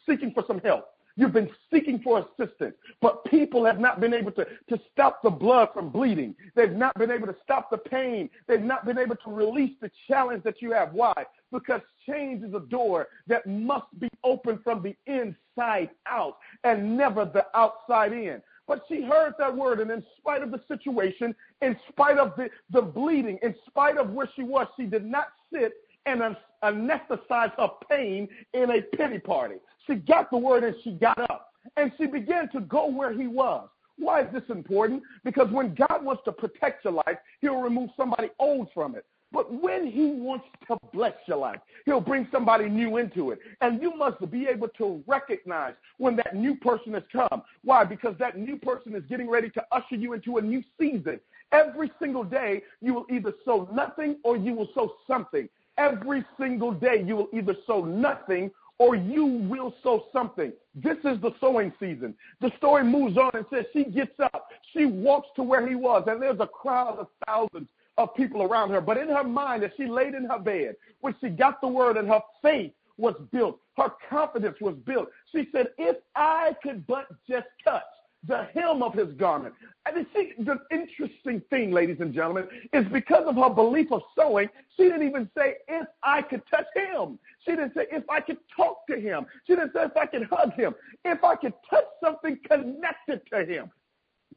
seeking 0.09 0.33
for 0.33 0.45
some 0.47 0.61
help, 0.61 0.87
You've 1.19 1.33
been 1.33 1.51
seeking 1.73 1.99
for 2.01 2.19
assistance, 2.19 2.75
but 3.01 3.25
people 3.25 3.65
have 3.65 3.81
not 3.81 4.01
been 4.01 4.13
able 4.13 4.33
to, 4.33 4.45
to 4.45 4.81
stop 4.93 5.23
the 5.23 5.31
blood 5.31 5.71
from 5.73 5.89
bleeding. 5.89 6.35
They've 6.55 6.71
not 6.71 6.95
been 6.99 7.11
able 7.11 7.27
to 7.27 7.37
stop 7.43 7.71
the 7.71 7.79
pain. 7.79 8.29
They've 8.47 8.61
not 8.61 8.85
been 8.85 8.99
able 8.99 9.17
to 9.17 9.31
release 9.31 9.75
the 9.81 9.91
challenge 10.07 10.43
that 10.45 10.61
you 10.61 10.73
have. 10.73 10.93
Why? 10.93 11.15
Because 11.51 11.81
change 12.07 12.45
is 12.45 12.53
a 12.53 12.61
door 12.61 13.09
that 13.29 13.47
must 13.47 13.87
be 13.99 14.11
opened 14.25 14.61
from 14.63 14.83
the 14.83 14.95
inside 15.07 15.91
out 16.07 16.37
and 16.65 16.99
never 16.99 17.25
the 17.25 17.47
outside 17.55 18.13
in. 18.13 18.43
But 18.69 18.83
she 18.89 19.03
heard 19.03 19.35
that 19.39 19.57
word, 19.57 19.81
and 19.81 19.91
in 19.91 20.05
spite 20.19 20.43
of 20.43 20.51
the 20.51 20.61
situation, 20.69 21.35
in 21.63 21.77
spite 21.89 22.19
of 22.19 22.35
the, 22.37 22.51
the 22.71 22.83
bleeding, 22.83 23.39
in 23.43 23.55
spite 23.67 23.97
of 23.97 24.11
where 24.11 24.29
she 24.37 24.43
was, 24.43 24.67
she 24.77 24.85
did 24.85 25.07
not 25.07 25.29
sit 25.53 25.73
and 26.05 26.37
anesthetize 26.63 27.53
her 27.57 27.71
pain 27.89 28.29
in 28.55 28.71
a 28.71 28.83
pity 28.97 29.19
party. 29.19 29.57
She 29.87 29.97
got 29.97 30.31
the 30.31 30.39
word 30.39 30.65
and 30.65 30.75
she 30.83 30.93
got 30.93 31.19
up 31.31 31.53
and 31.77 31.93
she 31.99 32.07
began 32.07 32.49
to 32.51 32.61
go 32.61 32.87
where 32.87 33.13
he 33.13 33.27
was. 33.27 33.69
Why 33.99 34.23
is 34.23 34.33
this 34.33 34.43
important? 34.49 35.03
Because 35.25 35.51
when 35.51 35.75
God 35.75 36.05
wants 36.05 36.23
to 36.27 36.33
protect 36.33 36.85
your 36.85 36.95
life, 36.95 37.17
he'll 37.41 37.61
remove 37.61 37.91
somebody 37.97 38.29
old 38.39 38.69
from 38.75 38.95
it. 38.95 39.07
But 39.33 39.53
when 39.53 39.87
he 39.87 40.13
wants 40.13 40.45
to 40.69 40.77
bless 40.93 41.15
your 41.27 41.39
life, 41.39 41.59
he'll 41.85 42.01
bring 42.01 42.29
somebody 42.31 42.69
new 42.69 42.99
into 42.99 43.33
it. 43.33 43.41
And 43.61 43.83
you 43.83 43.97
must 43.97 44.19
be 44.31 44.47
able 44.47 44.69
to 44.79 45.03
recognize 45.07 45.75
when 45.99 46.15
that 46.17 46.37
new 46.37 46.57
person 46.57 46.95
has 46.95 47.03
come. 47.13 47.43
Why? 47.65 47.85
Because 47.85 48.15
that 48.19 48.39
new 48.39 48.57
person 48.57 48.95
is 48.95 49.03
getting 49.09 49.29
ready 49.29 49.51
to 49.51 49.65
usher 49.73 49.97
you 49.97 50.13
into 50.13 50.37
a 50.37 50.43
new 50.43 50.63
season. 50.79 51.19
Every 51.53 51.91
single 52.01 52.25
day, 52.25 52.63
you 52.81 52.95
will 52.95 53.07
either 53.11 53.33
sow 53.45 53.69
nothing 53.73 54.17
or 54.23 54.37
you 54.37 54.53
will 54.53 54.69
sow 54.75 54.95
something. 55.07 55.49
Every 55.79 56.25
single 56.39 56.73
day, 56.73 57.03
you 57.05 57.17
will 57.17 57.29
either 57.33 57.55
sow 57.67 57.85
nothing 57.85 58.51
or 58.79 58.95
you 58.95 59.25
will 59.25 59.75
sow 59.83 60.05
something. 60.13 60.53
This 60.75 60.99
is 60.99 61.21
the 61.21 61.33
sowing 61.41 61.73
season. 61.81 62.15
The 62.41 62.53
story 62.59 62.85
moves 62.85 63.17
on 63.17 63.31
and 63.35 63.47
says 63.53 63.65
she 63.73 63.85
gets 63.85 64.19
up. 64.21 64.49
She 64.73 64.85
walks 64.85 65.29
to 65.37 65.43
where 65.43 65.67
he 65.67 65.75
was, 65.75 66.05
and 66.07 66.21
there's 66.21 66.41
a 66.41 66.47
crowd 66.47 66.99
of 66.99 67.09
thousands 67.27 67.69
of 67.97 68.15
people 68.15 68.43
around 68.43 68.71
her. 68.71 68.81
But 68.81 68.99
in 68.99 69.09
her 69.09 69.25
mind, 69.25 69.65
as 69.65 69.71
she 69.77 69.87
laid 69.87 70.15
in 70.15 70.25
her 70.25 70.39
bed, 70.39 70.77
when 71.01 71.15
she 71.21 71.31
got 71.31 71.61
the 71.61 71.69
word 71.69 71.97
and 71.97 72.09
her 72.09 72.21
faith 72.43 72.73
was 72.99 73.15
built, 73.33 73.59
her 73.79 73.93
confidence 74.11 74.57
was 74.61 74.75
built, 74.87 75.09
she 75.33 75.49
said, 75.53 75.69
If 75.79 75.97
I 76.15 76.55
could 76.63 76.87
but 76.87 77.07
just 77.29 77.47
touch 77.65 77.83
the 78.27 78.49
hem 78.55 78.83
of 78.83 78.95
his 78.95 79.13
garment. 79.15 79.55
And 79.85 79.97
you 79.97 80.07
see, 80.15 80.33
the 80.43 80.59
interesting 80.71 81.43
thing, 81.51 81.71
ladies 81.71 81.99
and 82.01 82.13
gentlemen, 82.13 82.49
is 82.73 82.85
because 82.93 83.25
of 83.27 83.37
her 83.37 83.51
belief 83.51 83.93
of 83.93 84.03
sowing, 84.17 84.49
she 84.77 84.85
didn't 84.85 85.07
even 85.07 85.31
say, 85.37 85.57
if 85.69 85.87
I 86.03 86.23
could 86.23 86.43
touch 86.51 86.67
him. 86.75 87.19
She 87.45 87.53
didn't 87.53 87.75
say, 87.75 87.87
if 87.91 88.05
I 88.11 88.21
could 88.21 88.39
talk 88.55 88.87
to 88.89 88.99
him. 88.99 89.27
She 89.47 89.55
didn't 89.55 89.73
say, 89.73 89.85
if 89.85 89.97
I 89.97 90.07
could 90.07 90.25
hug 90.31 90.53
him. 90.55 90.75
If 91.05 91.23
I 91.23 91.37
could 91.37 91.55
touch 91.69 91.85
something 92.03 92.39
connected 92.49 93.21
to 93.33 93.45
him. 93.45 93.71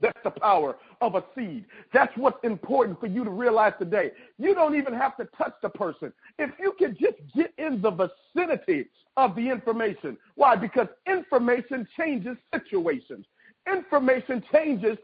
That's 0.01 0.19
the 0.23 0.31
power 0.31 0.77
of 1.01 1.15
a 1.15 1.23
seed. 1.35 1.65
That's 1.91 2.15
what's 2.15 2.41
important 2.43 2.99
for 2.99 3.07
you 3.07 3.23
to 3.25 3.29
realize 3.29 3.73
today. 3.79 4.11
You 4.37 4.55
don't 4.55 4.75
even 4.75 4.93
have 4.93 5.17
to 5.17 5.27
touch 5.37 5.53
the 5.61 5.69
person. 5.69 6.13
If 6.37 6.51
you 6.59 6.73
can 6.79 6.95
just 6.99 7.17
get 7.35 7.53
in 7.57 7.81
the 7.81 7.91
vicinity 7.91 8.85
of 9.17 9.35
the 9.35 9.49
information. 9.49 10.17
Why? 10.35 10.55
Because 10.55 10.87
information 11.05 11.85
changes 11.97 12.37
situations. 12.53 13.25
Information 13.71 14.43
changes 14.51 14.97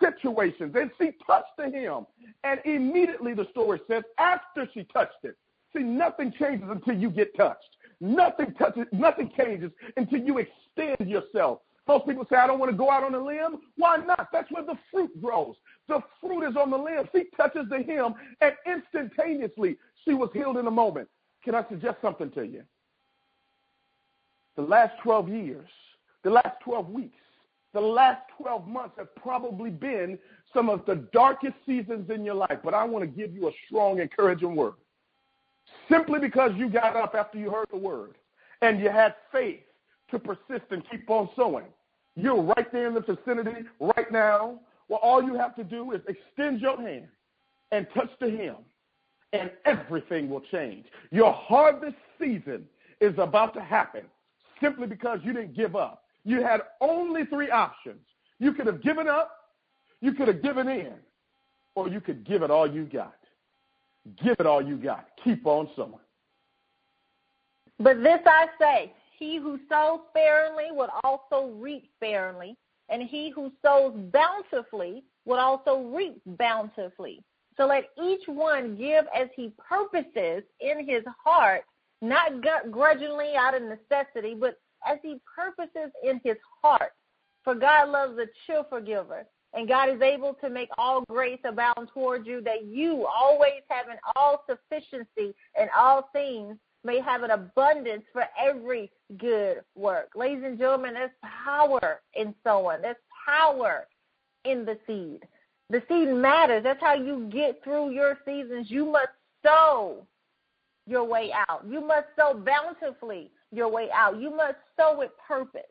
situations. 0.00 0.74
And 0.74 0.90
she 1.00 1.12
touched 1.26 1.56
to 1.58 1.70
him. 1.70 2.06
And 2.42 2.60
immediately 2.64 3.34
the 3.34 3.46
story 3.50 3.80
says, 3.88 4.02
after 4.18 4.68
she 4.74 4.84
touched 4.84 5.24
it, 5.24 5.36
see, 5.74 5.82
nothing 5.82 6.32
changes 6.38 6.68
until 6.70 6.94
you 6.94 7.10
get 7.10 7.36
touched. 7.36 7.76
Nothing 8.00 8.54
touches, 8.54 8.86
nothing 8.92 9.30
changes 9.36 9.70
until 9.96 10.20
you 10.20 10.38
extend 10.38 11.08
yourself. 11.08 11.60
Most 11.86 12.06
people 12.06 12.26
say, 12.30 12.36
I 12.36 12.46
don't 12.46 12.58
want 12.58 12.72
to 12.72 12.76
go 12.76 12.90
out 12.90 13.04
on 13.04 13.14
a 13.14 13.22
limb. 13.22 13.58
Why 13.76 13.98
not? 13.98 14.28
That's 14.32 14.50
where 14.50 14.64
the 14.64 14.78
fruit 14.90 15.10
grows. 15.20 15.54
The 15.88 16.00
fruit 16.20 16.48
is 16.48 16.56
on 16.56 16.70
the 16.70 16.78
limb. 16.78 17.08
She 17.14 17.24
touches 17.36 17.66
the 17.68 17.82
hem, 17.82 18.14
and 18.40 18.54
instantaneously 18.66 19.76
she 20.04 20.14
was 20.14 20.30
healed 20.32 20.56
in 20.56 20.66
a 20.66 20.70
moment. 20.70 21.08
Can 21.44 21.54
I 21.54 21.66
suggest 21.68 21.98
something 22.00 22.30
to 22.32 22.46
you? 22.46 22.62
The 24.56 24.62
last 24.62 24.94
12 25.02 25.28
years, 25.28 25.68
the 26.22 26.30
last 26.30 26.56
12 26.62 26.88
weeks, 26.88 27.18
the 27.74 27.80
last 27.80 28.22
12 28.40 28.66
months 28.66 28.94
have 28.96 29.14
probably 29.16 29.68
been 29.68 30.18
some 30.54 30.70
of 30.70 30.86
the 30.86 30.94
darkest 31.12 31.54
seasons 31.66 32.08
in 32.08 32.24
your 32.24 32.36
life, 32.36 32.58
but 32.62 32.72
I 32.72 32.84
want 32.84 33.02
to 33.04 33.08
give 33.08 33.34
you 33.34 33.48
a 33.48 33.52
strong, 33.66 33.98
encouraging 34.00 34.54
word. 34.54 34.74
Simply 35.90 36.20
because 36.20 36.52
you 36.56 36.70
got 36.70 36.96
up 36.96 37.14
after 37.14 37.36
you 37.36 37.50
heard 37.50 37.66
the 37.70 37.76
word 37.76 38.14
and 38.62 38.80
you 38.80 38.88
had 38.88 39.16
faith 39.32 39.60
to 40.12 40.18
persist 40.18 40.64
and 40.70 40.88
keep 40.88 41.10
on 41.10 41.28
sowing. 41.34 41.66
You're 42.16 42.40
right 42.40 42.70
there 42.72 42.86
in 42.86 42.94
the 42.94 43.00
vicinity 43.00 43.66
right 43.80 44.10
now. 44.12 44.60
Well, 44.88 45.00
all 45.02 45.22
you 45.22 45.34
have 45.34 45.56
to 45.56 45.64
do 45.64 45.92
is 45.92 46.00
extend 46.06 46.60
your 46.60 46.80
hand 46.80 47.08
and 47.72 47.88
touch 47.92 48.10
the 48.20 48.30
hem, 48.30 48.56
and 49.32 49.50
everything 49.64 50.30
will 50.30 50.42
change. 50.52 50.86
Your 51.10 51.32
harvest 51.32 51.96
season 52.20 52.66
is 53.00 53.14
about 53.18 53.52
to 53.54 53.60
happen 53.60 54.02
simply 54.60 54.86
because 54.86 55.18
you 55.24 55.32
didn't 55.32 55.56
give 55.56 55.74
up. 55.74 56.03
You 56.24 56.42
had 56.42 56.62
only 56.80 57.24
three 57.26 57.50
options. 57.50 58.00
You 58.38 58.52
could 58.52 58.66
have 58.66 58.82
given 58.82 59.08
up, 59.08 59.30
you 60.00 60.12
could 60.12 60.28
have 60.28 60.42
given 60.42 60.68
in, 60.68 60.94
or 61.74 61.88
you 61.88 62.00
could 62.00 62.24
give 62.26 62.42
it 62.42 62.50
all 62.50 62.70
you 62.70 62.84
got. 62.84 63.16
Give 64.22 64.36
it 64.38 64.46
all 64.46 64.62
you 64.62 64.76
got. 64.76 65.08
Keep 65.22 65.46
on 65.46 65.68
sowing. 65.76 65.94
But 67.78 68.02
this 68.02 68.20
I 68.26 68.46
say 68.60 68.92
he 69.18 69.38
who 69.38 69.58
sows 69.68 70.00
sparingly 70.10 70.70
would 70.70 70.90
also 71.02 71.52
reap 71.54 71.90
sparingly, 71.96 72.56
and 72.88 73.02
he 73.02 73.30
who 73.30 73.50
sows 73.62 73.94
bountifully 74.12 75.04
would 75.24 75.38
also 75.38 75.82
reap 75.94 76.20
bountifully. 76.26 77.22
So 77.56 77.66
let 77.66 77.84
each 78.02 78.26
one 78.26 78.76
give 78.76 79.06
as 79.16 79.28
he 79.36 79.52
purposes 79.56 80.42
in 80.60 80.86
his 80.86 81.02
heart, 81.22 81.64
not 82.02 82.32
grudgingly 82.70 83.34
out 83.36 83.54
of 83.54 83.62
necessity, 83.62 84.34
but 84.34 84.58
as 84.86 84.98
he 85.02 85.20
purposes 85.34 85.90
in 86.02 86.20
his 86.24 86.36
heart. 86.62 86.92
For 87.42 87.54
God 87.54 87.90
loves 87.90 88.18
a 88.18 88.26
cheerful 88.46 88.80
giver, 88.80 89.26
and 89.52 89.68
God 89.68 89.90
is 89.90 90.00
able 90.00 90.34
to 90.42 90.48
make 90.48 90.68
all 90.78 91.04
grace 91.08 91.40
abound 91.44 91.88
toward 91.92 92.26
you, 92.26 92.40
that 92.42 92.64
you, 92.64 93.06
always 93.06 93.62
having 93.68 93.96
all 94.16 94.44
sufficiency 94.48 95.34
in 95.60 95.68
all 95.76 96.08
things, 96.12 96.56
may 96.84 97.00
have 97.00 97.22
an 97.22 97.30
abundance 97.30 98.04
for 98.12 98.24
every 98.38 98.90
good 99.18 99.62
work. 99.74 100.10
Ladies 100.14 100.44
and 100.44 100.58
gentlemen, 100.58 100.94
there's 100.94 101.10
power 101.44 102.00
in 102.14 102.34
sowing. 102.44 102.82
There's 102.82 102.96
power 103.26 103.86
in 104.44 104.64
the 104.64 104.78
seed. 104.86 105.20
The 105.70 105.82
seed 105.88 106.08
matters. 106.08 106.62
That's 106.62 106.80
how 106.80 106.94
you 106.94 107.28
get 107.32 107.62
through 107.64 107.90
your 107.90 108.18
seasons. 108.24 108.70
You 108.70 108.84
must 108.86 109.08
sow 109.42 110.06
your 110.86 111.04
way 111.04 111.32
out. 111.48 111.64
You 111.68 111.80
must 111.80 112.06
sow 112.16 112.34
bountifully 112.34 113.30
your 113.54 113.68
way 113.68 113.88
out. 113.94 114.20
You 114.20 114.30
must 114.30 114.56
sow 114.76 114.96
with 114.98 115.10
purpose. 115.26 115.62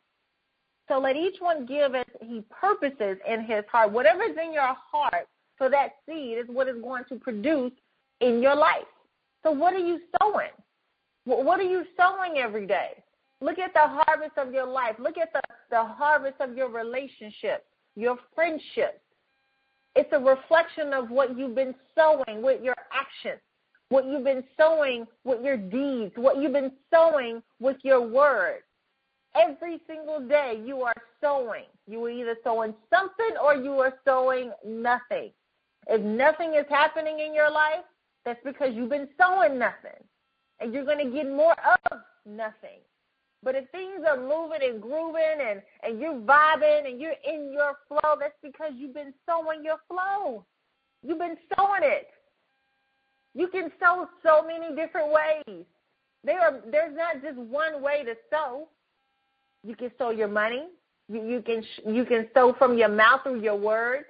So 0.87 0.99
let 0.99 1.15
each 1.15 1.35
one 1.39 1.65
give 1.65 1.95
as 1.95 2.05
he 2.21 2.43
purposes 2.49 3.17
in 3.27 3.45
his 3.45 3.63
heart. 3.71 3.91
Whatever's 3.91 4.37
in 4.43 4.53
your 4.53 4.75
heart 4.91 5.27
for 5.57 5.69
that 5.69 5.95
seed 6.05 6.37
is 6.37 6.45
what 6.47 6.67
is 6.67 6.81
going 6.81 7.03
to 7.09 7.15
produce 7.15 7.71
in 8.19 8.41
your 8.41 8.55
life. 8.55 8.83
So 9.43 9.51
what 9.51 9.73
are 9.73 9.79
you 9.79 9.99
sowing? 10.21 10.49
What 11.25 11.59
are 11.59 11.63
you 11.63 11.85
sowing 11.97 12.37
every 12.37 12.67
day? 12.67 13.03
Look 13.39 13.59
at 13.59 13.73
the 13.73 13.87
harvest 13.87 14.37
of 14.37 14.53
your 14.53 14.65
life. 14.65 14.95
Look 14.99 15.17
at 15.17 15.31
the, 15.33 15.41
the 15.69 15.83
harvest 15.83 16.35
of 16.39 16.55
your 16.55 16.69
relationships, 16.69 17.63
your 17.95 18.17
friendships. 18.35 18.99
It's 19.95 20.09
a 20.11 20.19
reflection 20.19 20.93
of 20.93 21.09
what 21.09 21.37
you've 21.37 21.55
been 21.55 21.75
sowing 21.95 22.41
with 22.41 22.61
your 22.63 22.75
actions 22.91 23.41
what 23.93 24.07
you've 24.07 24.23
been 24.23 24.43
sowing 24.57 25.05
with 25.23 25.43
your 25.43 25.55
deeds, 25.55 26.13
what 26.15 26.37
you've 26.37 26.51
been 26.51 26.71
sowing 26.91 27.43
with 27.59 27.77
your 27.83 28.01
words. 28.01 28.63
Every 29.35 29.79
single 29.85 30.19
day 30.19 30.59
you 30.65 30.81
are 30.81 30.95
sowing. 31.21 31.65
You 31.85 32.03
are 32.05 32.09
either 32.09 32.35
sowing 32.43 32.73
something 32.91 33.37
or 33.39 33.53
you 33.53 33.73
are 33.73 33.93
sowing 34.03 34.51
nothing. 34.65 35.29
If 35.87 36.01
nothing 36.01 36.55
is 36.55 36.65
happening 36.69 37.19
in 37.19 37.35
your 37.35 37.51
life, 37.51 37.85
that's 38.25 38.39
because 38.43 38.73
you've 38.73 38.89
been 38.89 39.09
sowing 39.21 39.59
nothing. 39.59 40.01
And 40.59 40.73
you're 40.73 40.85
going 40.85 41.05
to 41.05 41.13
get 41.15 41.29
more 41.29 41.55
of 41.91 41.99
nothing. 42.25 42.81
But 43.43 43.53
if 43.53 43.69
things 43.69 44.01
are 44.07 44.17
moving 44.17 44.67
and 44.67 44.81
grooving 44.81 45.37
and, 45.39 45.61
and 45.83 45.99
you're 45.99 46.15
vibing 46.15 46.87
and 46.89 46.99
you're 46.99 47.19
in 47.31 47.51
your 47.53 47.73
flow, 47.87 48.15
that's 48.19 48.33
because 48.41 48.71
you've 48.75 48.95
been 48.95 49.13
sowing 49.29 49.63
your 49.63 49.77
flow. 49.87 50.45
You've 51.05 51.19
been 51.19 51.37
sowing 51.55 51.83
it. 51.83 52.07
You 53.35 53.47
can 53.47 53.71
sow 53.79 54.07
so 54.21 54.45
many 54.45 54.75
different 54.75 55.09
ways. 55.11 55.65
There 56.23 56.39
are, 56.39 56.59
there's 56.71 56.95
not 56.95 57.21
just 57.21 57.37
one 57.37 57.81
way 57.81 58.03
to 58.03 58.15
sow. 58.29 58.67
You 59.63 59.75
can 59.75 59.91
sow 59.97 60.11
your 60.11 60.27
money. 60.27 60.67
You, 61.09 61.23
you 61.23 61.41
can 61.41 61.63
you 61.85 62.05
can 62.05 62.27
sow 62.33 62.55
from 62.57 62.77
your 62.77 62.89
mouth 62.89 63.21
through 63.23 63.41
your 63.41 63.57
words. 63.57 64.05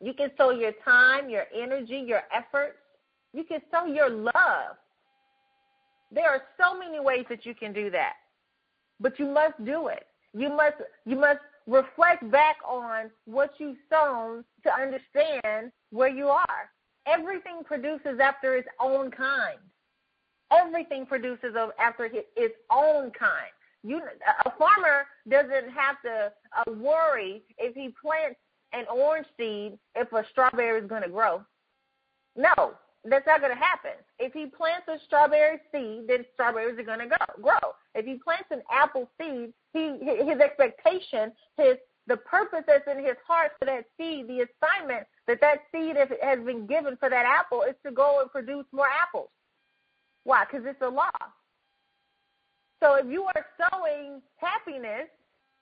You 0.00 0.12
can 0.14 0.30
sow 0.36 0.50
your 0.50 0.72
time, 0.84 1.28
your 1.28 1.44
energy, 1.54 2.02
your 2.06 2.22
efforts. 2.34 2.76
You 3.32 3.44
can 3.44 3.60
sow 3.70 3.86
your 3.86 4.08
love. 4.08 4.76
There 6.10 6.28
are 6.28 6.42
so 6.60 6.78
many 6.78 7.00
ways 7.00 7.26
that 7.28 7.44
you 7.44 7.54
can 7.54 7.72
do 7.72 7.90
that. 7.90 8.14
But 9.00 9.18
you 9.18 9.26
must 9.26 9.62
do 9.64 9.88
it. 9.88 10.06
You 10.34 10.48
must 10.48 10.76
you 11.04 11.16
must 11.16 11.40
reflect 11.66 12.28
back 12.30 12.56
on 12.66 13.10
what 13.26 13.52
you've 13.58 13.76
sown 13.90 14.44
to 14.64 14.72
understand 14.72 15.70
where 15.90 16.08
you 16.08 16.28
are. 16.28 16.70
Everything 17.08 17.62
produces 17.64 18.20
after 18.20 18.56
its 18.56 18.68
own 18.80 19.10
kind. 19.10 19.58
Everything 20.52 21.06
produces 21.06 21.54
after 21.78 22.04
its 22.06 22.54
own 22.70 23.10
kind. 23.10 23.52
You, 23.84 24.00
a 24.44 24.50
farmer 24.58 25.06
doesn't 25.28 25.70
have 25.70 26.00
to 26.04 26.32
uh, 26.56 26.72
worry 26.72 27.42
if 27.58 27.74
he 27.74 27.94
plants 28.00 28.38
an 28.72 28.84
orange 28.92 29.26
seed 29.36 29.78
if 29.94 30.12
a 30.12 30.24
strawberry 30.30 30.80
is 30.80 30.88
going 30.88 31.02
to 31.02 31.08
grow. 31.08 31.42
No, 32.36 32.72
that's 33.04 33.26
not 33.26 33.40
going 33.40 33.52
to 33.52 33.58
happen. 33.58 33.92
If 34.18 34.32
he 34.32 34.46
plants 34.46 34.86
a 34.88 34.98
strawberry 35.06 35.58
seed, 35.72 36.08
then 36.08 36.24
strawberries 36.34 36.78
are 36.78 36.82
going 36.82 36.98
to 37.00 37.06
go, 37.06 37.16
grow. 37.40 37.74
If 37.94 38.04
he 38.04 38.14
plants 38.14 38.48
an 38.50 38.62
apple 38.70 39.08
seed, 39.20 39.52
he 39.72 39.98
his 40.00 40.40
expectation, 40.40 41.32
his 41.56 41.76
the 42.06 42.16
purpose 42.16 42.64
that's 42.66 42.88
in 42.90 43.04
his 43.04 43.16
heart 43.26 43.52
for 43.58 43.66
that 43.66 43.84
seed, 43.98 44.28
the 44.28 44.46
assignment 44.46 45.06
that 45.28 45.40
that 45.42 45.58
seed 45.70 45.94
has 45.96 46.38
been 46.44 46.66
given 46.66 46.96
for 46.96 47.08
that 47.08 47.26
apple 47.26 47.62
is 47.62 47.76
to 47.86 47.92
go 47.92 48.20
and 48.20 48.30
produce 48.30 48.64
more 48.72 48.88
apples. 48.88 49.28
Why? 50.24 50.44
Because 50.44 50.66
it's 50.66 50.82
a 50.82 50.88
law. 50.88 51.10
So 52.82 52.94
if 52.94 53.06
you 53.06 53.24
are 53.24 53.46
sowing 53.70 54.22
happiness, 54.36 55.08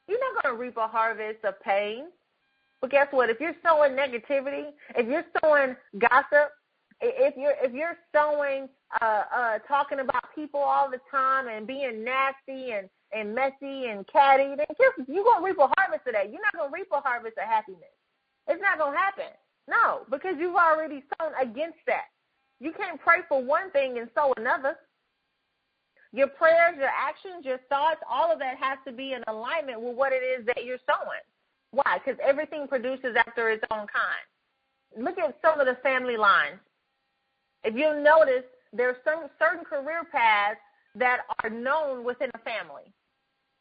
you're 0.09 0.21
not 0.21 0.43
going 0.43 0.55
to 0.55 0.61
reap 0.61 0.77
a 0.77 0.87
harvest 0.87 1.45
of 1.45 1.61
pain. 1.61 2.07
But 2.81 2.91
guess 2.91 3.09
what? 3.11 3.29
If 3.29 3.41
you're 3.41 3.57
sowing 3.65 3.93
negativity, 3.93 4.71
if 4.97 5.09
you're 5.09 5.25
sowing 5.43 5.75
gossip, 5.99 6.53
if 7.01 7.37
you're 7.37 7.55
if 7.63 7.73
you're 7.73 7.97
sowing 8.15 8.69
uh, 9.01 9.23
uh, 9.35 9.59
talking 9.67 10.01
about 10.01 10.25
people 10.35 10.61
all 10.61 10.91
the 10.91 11.01
time 11.11 11.49
and 11.49 11.67
being 11.67 12.05
nasty 12.05 12.73
and 12.73 12.89
and 13.13 13.35
messy 13.35 13.87
and 13.87 14.07
catty, 14.07 14.55
then 14.57 14.67
you're 14.79 14.93
you 15.09 15.25
gonna 15.25 15.45
reap 15.45 15.59
a 15.59 15.69
harvest 15.79 16.07
of 16.07 16.13
that. 16.13 16.31
You're 16.31 16.43
not 16.43 16.55
gonna 16.55 16.73
reap 16.73 16.89
a 16.93 17.01
harvest 17.01 17.37
of 17.39 17.45
happiness. 17.45 17.83
It's 18.49 18.61
not 18.63 18.79
gonna 18.79 18.97
happen. 18.97 19.33
No, 19.69 20.03
because 20.11 20.35
you've 20.39 20.55
already 20.55 21.03
sown 21.19 21.33
against 21.41 21.79
that. 21.87 22.07
You 22.61 22.73
can't 22.73 23.01
pray 23.01 23.19
for 23.29 23.43
one 23.43 23.71
thing 23.71 23.99
and 23.99 24.09
sow 24.15 24.33
another. 24.37 24.77
Your 26.13 26.29
prayers, 26.29 26.77
your 26.79 26.89
actions, 26.89 27.45
your 27.45 27.59
thoughts, 27.69 28.01
all 28.09 28.33
of 28.33 28.39
that 28.39 28.57
has 28.59 28.79
to 28.87 28.93
be 28.93 29.13
in 29.13 29.23
alignment 29.27 29.81
with 29.81 29.97
what 29.97 30.13
it 30.13 30.23
is 30.23 30.47
that 30.47 30.65
you're 30.65 30.79
sowing. 30.87 31.21
Why? 31.73 31.99
Because 31.99 32.19
everything 32.25 32.69
produces 32.69 33.17
after 33.27 33.51
its 33.51 33.65
own 33.71 33.87
kind. 33.87 35.05
Look 35.05 35.19
at 35.19 35.37
some 35.43 35.61
of 35.61 35.67
the 35.67 35.77
family 35.83 36.17
lines. 36.17 36.61
If 37.65 37.75
you'll 37.75 38.03
notice, 38.03 38.45
there 38.73 38.89
are 38.89 38.97
some 39.05 39.29
certain 39.39 39.65
career 39.65 40.05
paths 40.11 40.61
that 40.95 41.21
are 41.43 41.51
known 41.51 42.05
within 42.05 42.31
a 42.35 42.39
family, 42.39 42.93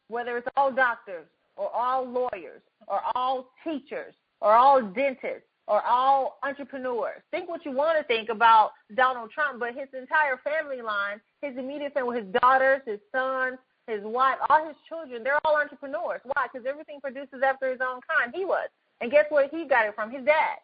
whether 0.07 0.37
it's 0.37 0.47
all 0.55 0.71
doctors 0.71 1.25
or 1.57 1.69
all 1.69 2.07
lawyers 2.07 2.61
or 2.87 3.01
all 3.15 3.47
teachers 3.63 4.13
or 4.39 4.53
all 4.53 4.81
dentists 4.81 5.49
or 5.67 5.81
all 5.85 6.37
entrepreneurs. 6.43 7.21
Think 7.31 7.49
what 7.49 7.65
you 7.65 7.71
want 7.71 7.97
to 7.97 8.03
think 8.03 8.29
about 8.29 8.71
Donald 8.95 9.31
Trump, 9.31 9.59
but 9.59 9.69
his 9.69 9.87
entire 9.97 10.39
family 10.43 10.81
line, 10.81 11.19
his 11.41 11.57
immediate 11.57 11.93
family, 11.93 12.21
his 12.21 12.27
daughters, 12.41 12.81
his 12.85 12.99
sons, 13.11 13.57
his 13.87 14.01
wife, 14.03 14.37
all 14.49 14.67
his 14.67 14.75
children, 14.87 15.23
they're 15.23 15.39
all 15.45 15.57
entrepreneurs. 15.57 16.21
Why? 16.23 16.47
Because 16.51 16.65
everything 16.67 16.99
produces 17.01 17.41
after 17.43 17.71
his 17.71 17.79
own 17.81 17.99
kind. 18.07 18.33
He 18.33 18.45
was. 18.45 18.69
And 19.01 19.11
guess 19.11 19.25
where 19.29 19.47
he 19.47 19.67
got 19.67 19.85
it 19.85 19.95
from? 19.95 20.11
His 20.11 20.25
dad. 20.25 20.57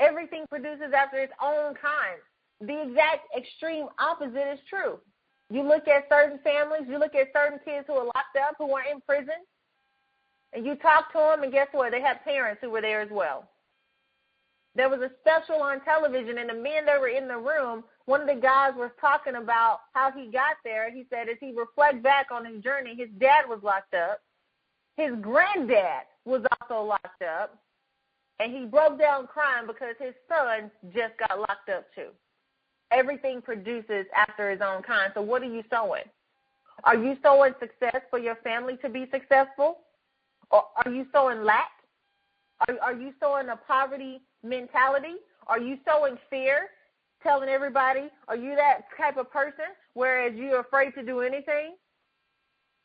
Everything 0.00 0.44
produces 0.48 0.92
after 0.96 1.18
its 1.18 1.32
own 1.42 1.74
kind. 1.74 2.20
The 2.60 2.82
exact 2.82 3.28
extreme 3.36 3.86
opposite 3.98 4.52
is 4.52 4.58
true. 4.68 4.98
You 5.50 5.62
look 5.62 5.88
at 5.88 6.04
certain 6.10 6.38
families, 6.44 6.88
you 6.88 6.98
look 6.98 7.14
at 7.14 7.28
certain 7.32 7.58
kids 7.64 7.86
who 7.86 7.94
are 7.94 8.04
locked 8.04 8.36
up, 8.36 8.56
who 8.58 8.70
are 8.74 8.84
in 8.90 9.00
prison, 9.00 9.40
and 10.52 10.64
you 10.64 10.76
talk 10.76 11.12
to 11.12 11.18
them, 11.18 11.42
and 11.42 11.52
guess 11.52 11.68
what? 11.72 11.92
They 11.92 12.00
have 12.00 12.24
parents 12.24 12.60
who 12.62 12.70
were 12.70 12.80
there 12.80 13.00
as 13.00 13.10
well. 13.10 13.48
There 14.74 14.88
was 14.88 15.00
a 15.00 15.10
special 15.20 15.62
on 15.62 15.80
television, 15.84 16.38
and 16.38 16.48
the 16.48 16.54
men 16.54 16.86
that 16.86 17.00
were 17.00 17.08
in 17.08 17.26
the 17.26 17.36
room, 17.36 17.84
one 18.06 18.20
of 18.20 18.28
the 18.28 18.40
guys 18.40 18.72
was 18.76 18.90
talking 19.00 19.34
about 19.34 19.80
how 19.92 20.10
he 20.12 20.30
got 20.30 20.56
there. 20.64 20.90
He 20.90 21.04
said, 21.10 21.28
as 21.28 21.36
he 21.40 21.52
reflected 21.52 22.02
back 22.02 22.28
on 22.30 22.44
his 22.44 22.62
journey, 22.62 22.94
his 22.96 23.08
dad 23.18 23.42
was 23.48 23.60
locked 23.62 23.94
up, 23.94 24.20
his 24.96 25.12
granddad 25.20 26.04
was 26.24 26.42
also 26.60 26.82
locked 26.82 27.22
up, 27.22 27.58
and 28.40 28.54
he 28.54 28.66
broke 28.66 28.98
down 28.98 29.26
crying 29.26 29.66
because 29.66 29.96
his 29.98 30.14
son 30.28 30.70
just 30.94 31.14
got 31.18 31.38
locked 31.38 31.68
up 31.68 31.86
too. 31.94 32.08
Everything 32.90 33.42
produces 33.42 34.06
after 34.16 34.50
his 34.50 34.60
own 34.60 34.82
kind. 34.82 35.12
So 35.14 35.22
what 35.22 35.42
are 35.42 35.52
you 35.52 35.62
sowing? 35.70 36.04
Are 36.84 36.96
you 36.96 37.16
sowing 37.22 37.52
success 37.60 38.00
for 38.10 38.18
your 38.18 38.36
family 38.36 38.76
to 38.82 38.88
be 38.88 39.08
successful? 39.12 39.80
Or 40.50 40.64
are 40.84 40.90
you 40.90 41.06
sowing 41.12 41.44
lack? 41.44 41.70
Are, 42.66 42.76
are 42.82 42.94
you 42.94 43.12
sowing 43.20 43.48
a 43.48 43.56
poverty 43.56 44.20
mentality? 44.42 45.16
Are 45.46 45.60
you 45.60 45.78
sowing 45.86 46.16
fear, 46.30 46.68
telling 47.22 47.48
everybody, 47.48 48.08
are 48.28 48.36
you 48.36 48.54
that 48.56 48.82
type 48.96 49.16
of 49.16 49.30
person, 49.30 49.64
whereas 49.94 50.34
you're 50.34 50.60
afraid 50.60 50.92
to 50.94 51.02
do 51.02 51.20
anything? 51.20 51.74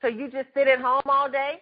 So 0.02 0.08
you 0.08 0.30
just 0.30 0.48
sit 0.54 0.68
at 0.68 0.80
home 0.80 1.04
all 1.06 1.30
day? 1.30 1.62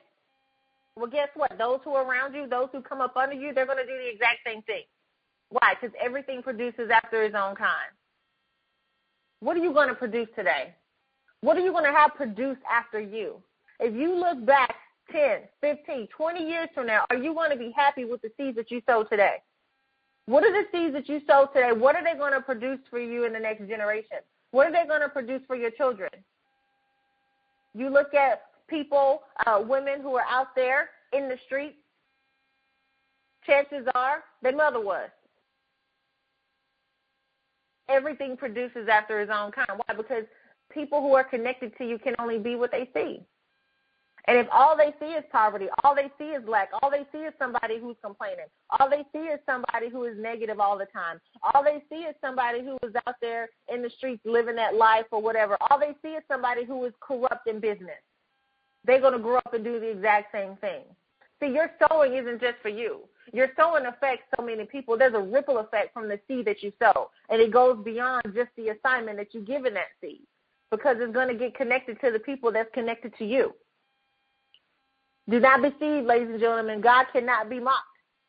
Well, 0.96 1.08
guess 1.08 1.30
what? 1.36 1.58
Those 1.58 1.80
who 1.84 1.92
are 1.92 2.06
around 2.06 2.34
you, 2.34 2.48
those 2.48 2.70
who 2.72 2.82
come 2.82 3.02
up 3.02 3.16
under 3.16 3.36
you, 3.36 3.54
they're 3.54 3.66
going 3.66 3.78
to 3.78 3.86
do 3.86 3.98
the 3.98 4.12
exact 4.12 4.40
same 4.46 4.62
thing. 4.64 4.84
Why? 5.50 5.76
Because 5.80 5.96
everything 6.04 6.42
produces 6.42 6.90
after 6.92 7.24
its 7.24 7.36
own 7.36 7.56
kind. 7.56 7.92
What 9.40 9.58
are 9.58 9.62
you 9.62 9.74
going 9.74 9.90
to 9.90 9.96
produce 9.96 10.28
today? 10.36 10.74
What 11.42 11.58
are 11.58 11.62
you 11.62 11.72
going 11.72 11.86
to 11.86 11.92
have 11.92 12.16
produced 12.16 12.62
after 12.72 13.00
you? 13.00 13.42
If 13.80 13.96
you 13.96 14.16
look 14.16 14.46
back 14.46 14.76
10, 15.12 15.42
15, 15.62 16.08
20 16.08 16.44
years 16.44 16.70
from 16.74 16.88
now, 16.88 17.06
are 17.10 17.18
you 17.18 17.34
going 17.34 17.52
to 17.52 17.58
be 17.58 17.72
happy 17.76 18.06
with 18.06 18.22
the 18.22 18.32
seeds 18.38 18.58
that 18.58 18.72
you 18.72 18.82
sow 18.86 19.04
today? 19.04 19.38
What 20.26 20.44
are 20.44 20.52
the 20.52 20.68
seeds 20.72 20.94
that 20.94 21.10
you 21.10 21.22
sow 21.28 21.50
today? 21.54 21.72
What 21.72 21.96
are 21.96 22.04
they 22.04 22.18
going 22.18 22.34
to 22.34 22.42
produce 22.42 22.80
for 22.90 23.00
you 23.00 23.26
in 23.26 23.34
the 23.34 23.40
next 23.40 23.68
generation? 23.68 24.18
What 24.52 24.68
are 24.68 24.72
they 24.72 24.88
going 24.88 25.02
to 25.02 25.10
produce 25.10 25.42
for 25.48 25.56
your 25.56 25.72
children? 25.72 26.10
You 27.74 27.90
look 27.90 28.14
at 28.14 28.44
people, 28.68 29.24
uh, 29.46 29.62
women 29.66 30.02
who 30.02 30.16
are 30.16 30.26
out 30.30 30.56
there 30.56 30.90
in 31.14 31.28
the 31.28 31.38
streets, 31.46 31.78
chances 33.46 33.88
are 33.96 34.24
their 34.42 34.56
mother 34.56 34.80
was. 34.80 35.10
Everything 37.90 38.38
produces 38.38 38.88
after 38.90 39.20
its 39.20 39.32
own 39.34 39.52
kind. 39.52 39.70
Why? 39.70 39.96
Because 39.96 40.24
people 40.72 41.02
who 41.02 41.14
are 41.14 41.24
connected 41.24 41.78
to 41.78 41.86
you 41.86 42.00
can 42.00 42.16
only 42.20 42.38
be 42.38 42.56
what 42.56 42.72
they 42.72 42.90
see. 42.94 43.22
And 44.26 44.38
if 44.38 44.48
all 44.52 44.78
they 44.78 44.94
see 45.00 45.14
is 45.14 45.24
poverty, 45.32 45.68
all 45.84 45.96
they 45.96 46.12
see 46.18 46.32
is 46.32 46.48
lack, 46.48 46.70
all 46.82 46.92
they 46.92 47.06
see 47.12 47.26
is 47.26 47.34
somebody 47.40 47.80
who's 47.80 47.96
complaining, 48.04 48.46
all 48.80 48.90
they 48.90 49.04
see 49.12 49.26
is 49.28 49.40
somebody 49.46 49.90
who 49.90 50.04
is 50.04 50.16
negative 50.18 50.60
all 50.60 50.78
the 50.78 50.86
time, 50.86 51.20
all 51.42 51.64
they 51.64 51.84
see 51.90 52.04
is 52.04 52.16
somebody 52.22 52.64
who 52.64 52.78
is 52.88 52.94
out 53.08 53.16
there 53.22 53.50
in 53.74 53.82
the 53.82 53.90
streets 53.90 54.22
living 54.24 54.56
that 54.58 54.76
life 54.76 55.06
or 55.12 55.22
whatever, 55.22 55.58
all 55.70 55.80
they 55.80 55.96
see 56.04 56.16
is 56.16 56.24
somebody 56.30 56.66
who 56.66 56.86
is 56.86 56.94
corrupt 57.02 57.48
in 57.48 57.60
business 57.60 57.98
they're 58.86 59.02
going 59.02 59.14
to 59.14 59.20
grow 59.20 59.38
up 59.38 59.54
and 59.54 59.64
do 59.64 59.80
the 59.80 59.90
exact 59.90 60.32
same 60.34 60.56
thing. 60.58 60.84
See, 61.42 61.50
your 61.50 61.72
sowing 61.88 62.16
isn't 62.16 62.42
just 62.42 62.58
for 62.62 62.70
you. 62.70 63.02
Your 63.34 63.50
sowing 63.58 63.86
affects 63.86 64.26
so 64.36 64.46
many 64.46 64.66
people. 64.66 64.98
There's 64.98 65.14
a 65.14 65.20
ripple 65.20 65.60
effect 65.60 65.94
from 65.94 66.08
the 66.08 66.20
seed 66.28 66.46
that 66.46 66.62
you 66.62 66.72
sow, 66.80 67.10
and 67.30 67.42
it 67.42 67.52
goes 67.52 67.78
beyond 67.84 68.24
just 68.36 68.50
the 68.58 68.70
assignment 68.70 69.18
that 69.18 69.34
you 69.34 69.42
give 69.42 69.66
in 69.66 69.74
that 69.76 69.90
seed 70.02 70.22
because 70.70 70.98
it's 71.00 71.14
going 71.14 71.28
to 71.28 71.36
get 71.36 71.56
connected 71.56 72.00
to 72.02 72.12
the 72.12 72.20
people 72.20 72.52
that's 72.52 72.70
connected 72.74 73.14
to 73.18 73.26
you. 73.26 73.54
Do 75.32 75.40
not 75.40 75.62
be 75.62 75.70
deceived, 75.70 76.08
ladies 76.08 76.28
and 76.28 76.42
gentlemen. 76.42 76.82
God 76.82 77.06
cannot 77.14 77.50
be 77.50 77.62
mocked. 77.62 77.86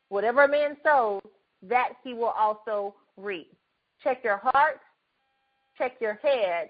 Whatever 0.07 0.45
a 0.45 0.47
man 0.47 0.77
sows, 0.83 1.21
that 1.61 1.89
he 2.01 2.13
will 2.13 2.33
also 2.37 2.95
reap. 3.17 3.51
Check 4.01 4.23
your 4.23 4.37
heart, 4.37 4.79
check 5.77 5.95
your 5.99 6.13
head, 6.23 6.69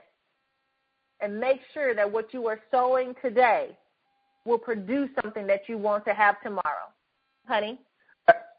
and 1.20 1.40
make 1.40 1.60
sure 1.72 1.94
that 1.94 2.12
what 2.12 2.34
you 2.34 2.48
are 2.48 2.60
sowing 2.72 3.14
today 3.22 3.78
will 4.46 4.58
produce 4.58 5.10
something 5.22 5.46
that 5.46 5.62
you 5.68 5.78
want 5.78 6.04
to 6.06 6.16
have 6.16 6.42
tomorrow. 6.42 6.90
honey. 7.48 7.80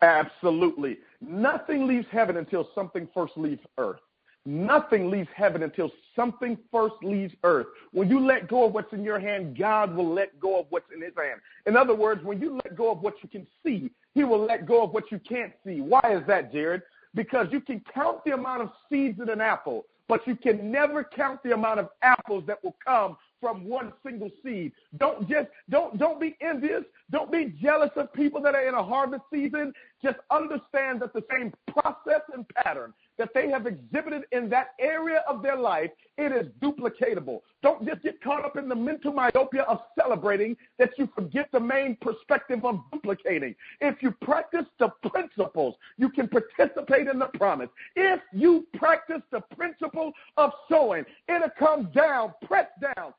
Absolutely. 0.01 0.99
Nothing 1.21 1.89
leaves 1.89 2.07
heaven 2.13 2.37
until 2.37 2.69
something 2.75 3.09
first 3.13 3.33
leaves 3.37 3.63
earth. 3.79 4.01
Nothing 4.47 5.11
leaves 5.11 5.29
heaven 5.35 5.63
until 5.63 5.91
something 6.15 6.59
first 6.71 6.97
leaves 7.03 7.33
earth. 7.45 7.67
When 7.93 8.11
you 8.11 8.21
let 8.21 8.47
go 8.47 8.65
of 8.65 8.75
what's 8.75 8.93
in 8.93 9.03
your 9.03 9.19
hand, 9.19 9.57
God 9.59 9.95
will 9.95 10.13
let 10.13 10.39
go 10.39 10.61
of 10.61 10.67
what's 10.69 10.91
in 10.95 11.01
his 11.01 11.15
hand. 11.17 11.41
In 11.67 11.77
other 11.77 11.95
words, 11.95 12.23
when 12.23 12.41
you 12.41 12.61
let 12.63 12.77
go 12.77 12.93
of 12.93 13.01
what 13.01 13.15
you 13.23 13.29
can 13.29 13.47
see, 13.65 13.91
he 14.15 14.23
will 14.25 14.45
let 14.45 14.67
go 14.67 14.83
of 14.83 14.91
what 14.91 15.11
you 15.11 15.19
can't 15.19 15.53
see. 15.67 15.81
Why 15.81 16.03
is 16.11 16.27
that, 16.27 16.53
Jared? 16.53 16.83
Because 17.15 17.47
you 17.53 17.61
can 17.61 17.83
count 17.93 18.23
the 18.25 18.33
amount 18.33 18.63
of 18.63 18.71
seeds 18.91 19.19
in 19.21 19.31
an 19.31 19.41
apple, 19.41 19.87
but 20.09 20.27
you 20.27 20.37
can 20.37 20.71
never 20.71 21.05
count 21.05 21.43
the 21.43 21.53
amount 21.53 21.81
of 21.81 21.89
apples 22.03 22.45
that 22.47 22.63
will 22.63 22.77
come 22.85 23.17
from 23.41 23.65
one 23.65 23.93
single 24.05 24.31
seed. 24.43 24.73
Don't 24.99 25.29
just 25.29 25.49
don't 25.71 25.99
don't 25.99 26.21
be 26.21 26.37
envious. 26.41 26.83
Don't 27.11 27.31
be 27.31 27.55
jealous 27.63 27.91
of 27.97 28.13
people 28.13 28.41
that 28.43 28.55
are 28.55 28.67
in 28.67 28.75
a 28.75 28.83
harvest 28.83 29.23
season. 29.33 29.73
Just 30.03 30.19
understand 30.31 31.01
that 31.01 31.13
the 31.15 31.25
same 31.31 31.53
process 31.69 32.21
and 32.33 32.47
pattern 32.49 32.93
that 33.17 33.31
they 33.35 33.49
have 33.49 33.67
exhibited 33.67 34.23
in 34.33 34.49
that 34.51 34.69
area 34.79 35.23
of 35.29 35.43
their 35.43 35.57
life, 35.57 35.91
it 36.19 36.33
is 36.33 36.51
duplicatable. 36.61 37.41
Don't 37.63 37.87
just 37.87 38.03
get 38.03 38.23
caught 38.23 38.45
up 38.45 38.57
in 38.57 38.69
the 38.69 38.75
mental 38.75 39.13
myopia 39.13 39.63
of 39.63 39.81
celebrating 39.99 40.57
that 40.79 40.91
you 40.99 41.09
forget 41.15 41.49
the 41.53 41.61
main 41.61 41.97
perspective 42.01 42.65
of 42.65 42.81
duplicating. 42.93 43.55
If 43.81 44.03
you 44.03 44.11
practice 44.21 44.67
the 44.79 44.89
principles, 45.09 45.77
you 45.97 46.11
can 46.11 46.29
participate 46.29 47.07
in 47.07 47.19
the 47.19 47.31
promise. 47.35 47.71
If 47.97 48.21
you 48.33 48.67
practice 48.75 49.23
the 49.31 49.41
principle 49.57 50.13
of 50.37 50.51
sowing, 50.69 51.05
it'll 51.29 51.49
come 51.59 51.91
down, 51.95 52.35
pressed 52.45 52.79
down, 52.81 53.15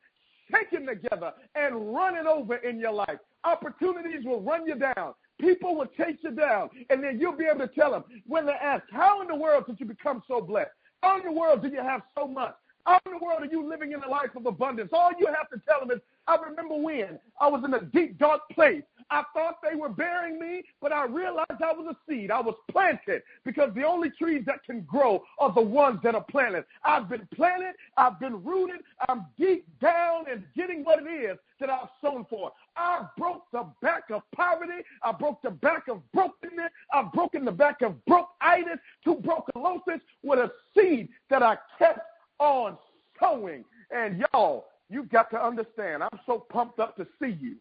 shaken 0.52 0.86
together, 0.86 1.34
and 1.56 1.96
running 1.96 2.28
over 2.28 2.58
in 2.58 2.80
your 2.80 2.92
life. 2.92 3.18
Opportunities 3.44 4.26
will 4.26 4.42
run 4.42 4.68
you 4.68 4.76
down. 4.76 5.14
People 5.40 5.76
will 5.76 5.88
chase 5.88 6.18
you 6.22 6.32
down, 6.32 6.70
and 6.90 7.04
then 7.04 7.20
you'll 7.20 7.36
be 7.36 7.46
able 7.46 7.68
to 7.68 7.74
tell 7.74 7.92
them 7.92 8.06
when 8.26 8.46
they 8.46 8.54
ask, 8.54 8.84
How 8.92 9.22
in 9.22 9.28
the 9.28 9.36
world 9.36 9.66
did 9.68 9.80
you 9.80 9.86
become 9.86 10.24
so 10.28 10.42
blessed? 10.42 10.72
How 11.04 11.18
in 11.18 11.26
the 11.26 11.32
world 11.32 11.62
did 11.62 11.74
you 11.74 11.82
have 11.82 12.02
so 12.18 12.28
much? 12.28 12.56
How 12.86 13.00
in 13.06 13.14
the 13.14 13.18
world 13.24 13.42
are 13.42 13.48
you 13.48 13.68
living 13.68 13.92
in 13.92 14.04
a 14.04 14.10
life 14.10 14.36
of 14.36 14.46
abundance? 14.46 14.92
All 14.94 15.12
you 15.20 15.28
have 15.28 15.50
to 15.50 15.62
tell 15.68 15.80
them 15.80 15.92
is, 15.92 16.02
I 16.28 16.36
remember 16.36 16.76
when 16.76 17.20
I 17.40 17.48
was 17.48 17.64
in 17.66 17.74
a 17.74 17.82
deep, 17.82 18.18
dark 18.18 18.42
place. 18.52 18.84
I 19.10 19.24
thought 19.34 19.58
they 19.62 19.76
were 19.76 19.90
burying 19.90 20.40
me, 20.40 20.64
but 20.82 20.92
I 20.92 21.06
realized 21.06 21.62
I 21.64 21.74
was 21.74 21.96
a 21.96 22.12
seed. 22.12 22.32
I 22.32 22.42
was 22.42 22.56
planted 22.72 23.22
because 23.44 23.70
the 23.76 23.84
only 23.84 24.10
trees 24.10 24.44
that 24.46 24.64
can 24.64 24.82
grow 24.82 25.24
are 25.40 25.54
the 25.54 25.62
ones 25.62 26.00
that 26.04 26.16
are 26.16 26.26
planted. 26.30 26.66
I've 26.84 27.08
been 27.08 27.28
planted, 27.36 27.76
I've 27.98 28.20
been 28.20 28.44
rooted, 28.44 28.82
I'm 29.08 29.26
deep 29.38 29.68
down 29.80 30.26
and 30.30 30.44
getting 30.56 30.84
what 30.84 31.00
it 31.04 31.10
is 31.10 31.38
that 31.60 31.70
I've 31.70 31.90
sown 32.02 32.26
for. 32.30 32.52
I 32.76 33.06
broke 33.18 33.44
the 33.52 33.68
back 33.82 34.10
of 34.12 34.24
poverty. 34.36 34.84
I 35.04 35.12
broke 35.12 35.42
the 35.42 35.52
back 35.52 35.88
of 35.88 36.02
brokenness. 36.12 36.72
I've 36.92 37.12
broken 37.14 37.46
the 37.46 37.52
back 37.52 37.82
of 37.82 37.96
brokeitis, 38.10 38.80
tuberculosis 39.04 40.02
with 40.24 40.40
a 40.40 40.52
seed 40.76 41.10
that 41.30 41.44
I 41.44 41.58
kept 41.78 42.00
on 42.40 42.78
sowing. 43.20 43.64
And 43.92 44.24
y'all, 44.34 44.66
you 44.90 45.04
got 45.06 45.30
to 45.32 45.44
understand, 45.44 46.04
I'm 46.04 46.20
so 46.26 46.46
pumped 46.50 46.80
up 46.80 46.98
to 46.98 47.08
see 47.22 47.38
you 47.40 47.56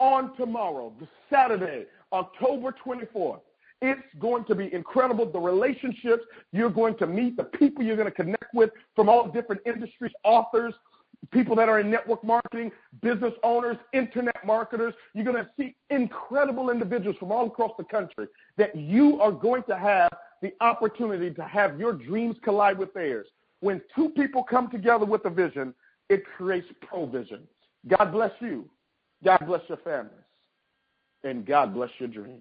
on 0.00 0.36
tomorrow, 0.36 0.92
the 1.00 1.08
Saturday, 1.30 1.86
October 2.12 2.74
24th. 2.84 3.40
It's 3.80 4.00
going 4.18 4.44
to 4.46 4.54
be 4.54 4.72
incredible. 4.74 5.30
The 5.30 5.38
relationships 5.38 6.24
you're 6.52 6.70
going 6.70 6.96
to 6.98 7.06
meet, 7.06 7.36
the 7.36 7.44
people 7.44 7.84
you're 7.84 7.96
going 7.96 8.08
to 8.08 8.14
connect 8.14 8.52
with 8.52 8.70
from 8.96 9.08
all 9.08 9.28
different 9.28 9.62
industries, 9.66 10.12
authors, 10.24 10.74
people 11.32 11.54
that 11.56 11.68
are 11.68 11.80
in 11.80 11.90
network 11.90 12.22
marketing, 12.24 12.72
business 13.02 13.32
owners, 13.42 13.76
internet 13.92 14.44
marketers. 14.44 14.94
You're 15.14 15.24
going 15.24 15.44
to 15.44 15.50
see 15.58 15.74
incredible 15.90 16.70
individuals 16.70 17.16
from 17.18 17.32
all 17.32 17.46
across 17.46 17.72
the 17.78 17.84
country 17.84 18.26
that 18.56 18.74
you 18.76 19.20
are 19.20 19.32
going 19.32 19.62
to 19.64 19.76
have 19.76 20.10
the 20.42 20.52
opportunity 20.60 21.30
to 21.30 21.42
have 21.44 21.78
your 21.78 21.92
dreams 21.92 22.36
collide 22.42 22.78
with 22.78 22.92
theirs. 22.94 23.26
When 23.60 23.80
two 23.94 24.10
people 24.10 24.44
come 24.44 24.70
together 24.70 25.04
with 25.04 25.24
a 25.24 25.30
vision, 25.30 25.74
it 26.08 26.22
creates 26.36 26.68
provision. 26.80 27.40
God 27.88 28.12
bless 28.12 28.32
you. 28.40 28.68
God 29.24 29.40
bless 29.46 29.62
your 29.68 29.78
families. 29.78 30.12
And 31.24 31.44
God 31.44 31.74
bless 31.74 31.90
your 31.98 32.08
dream. 32.08 32.40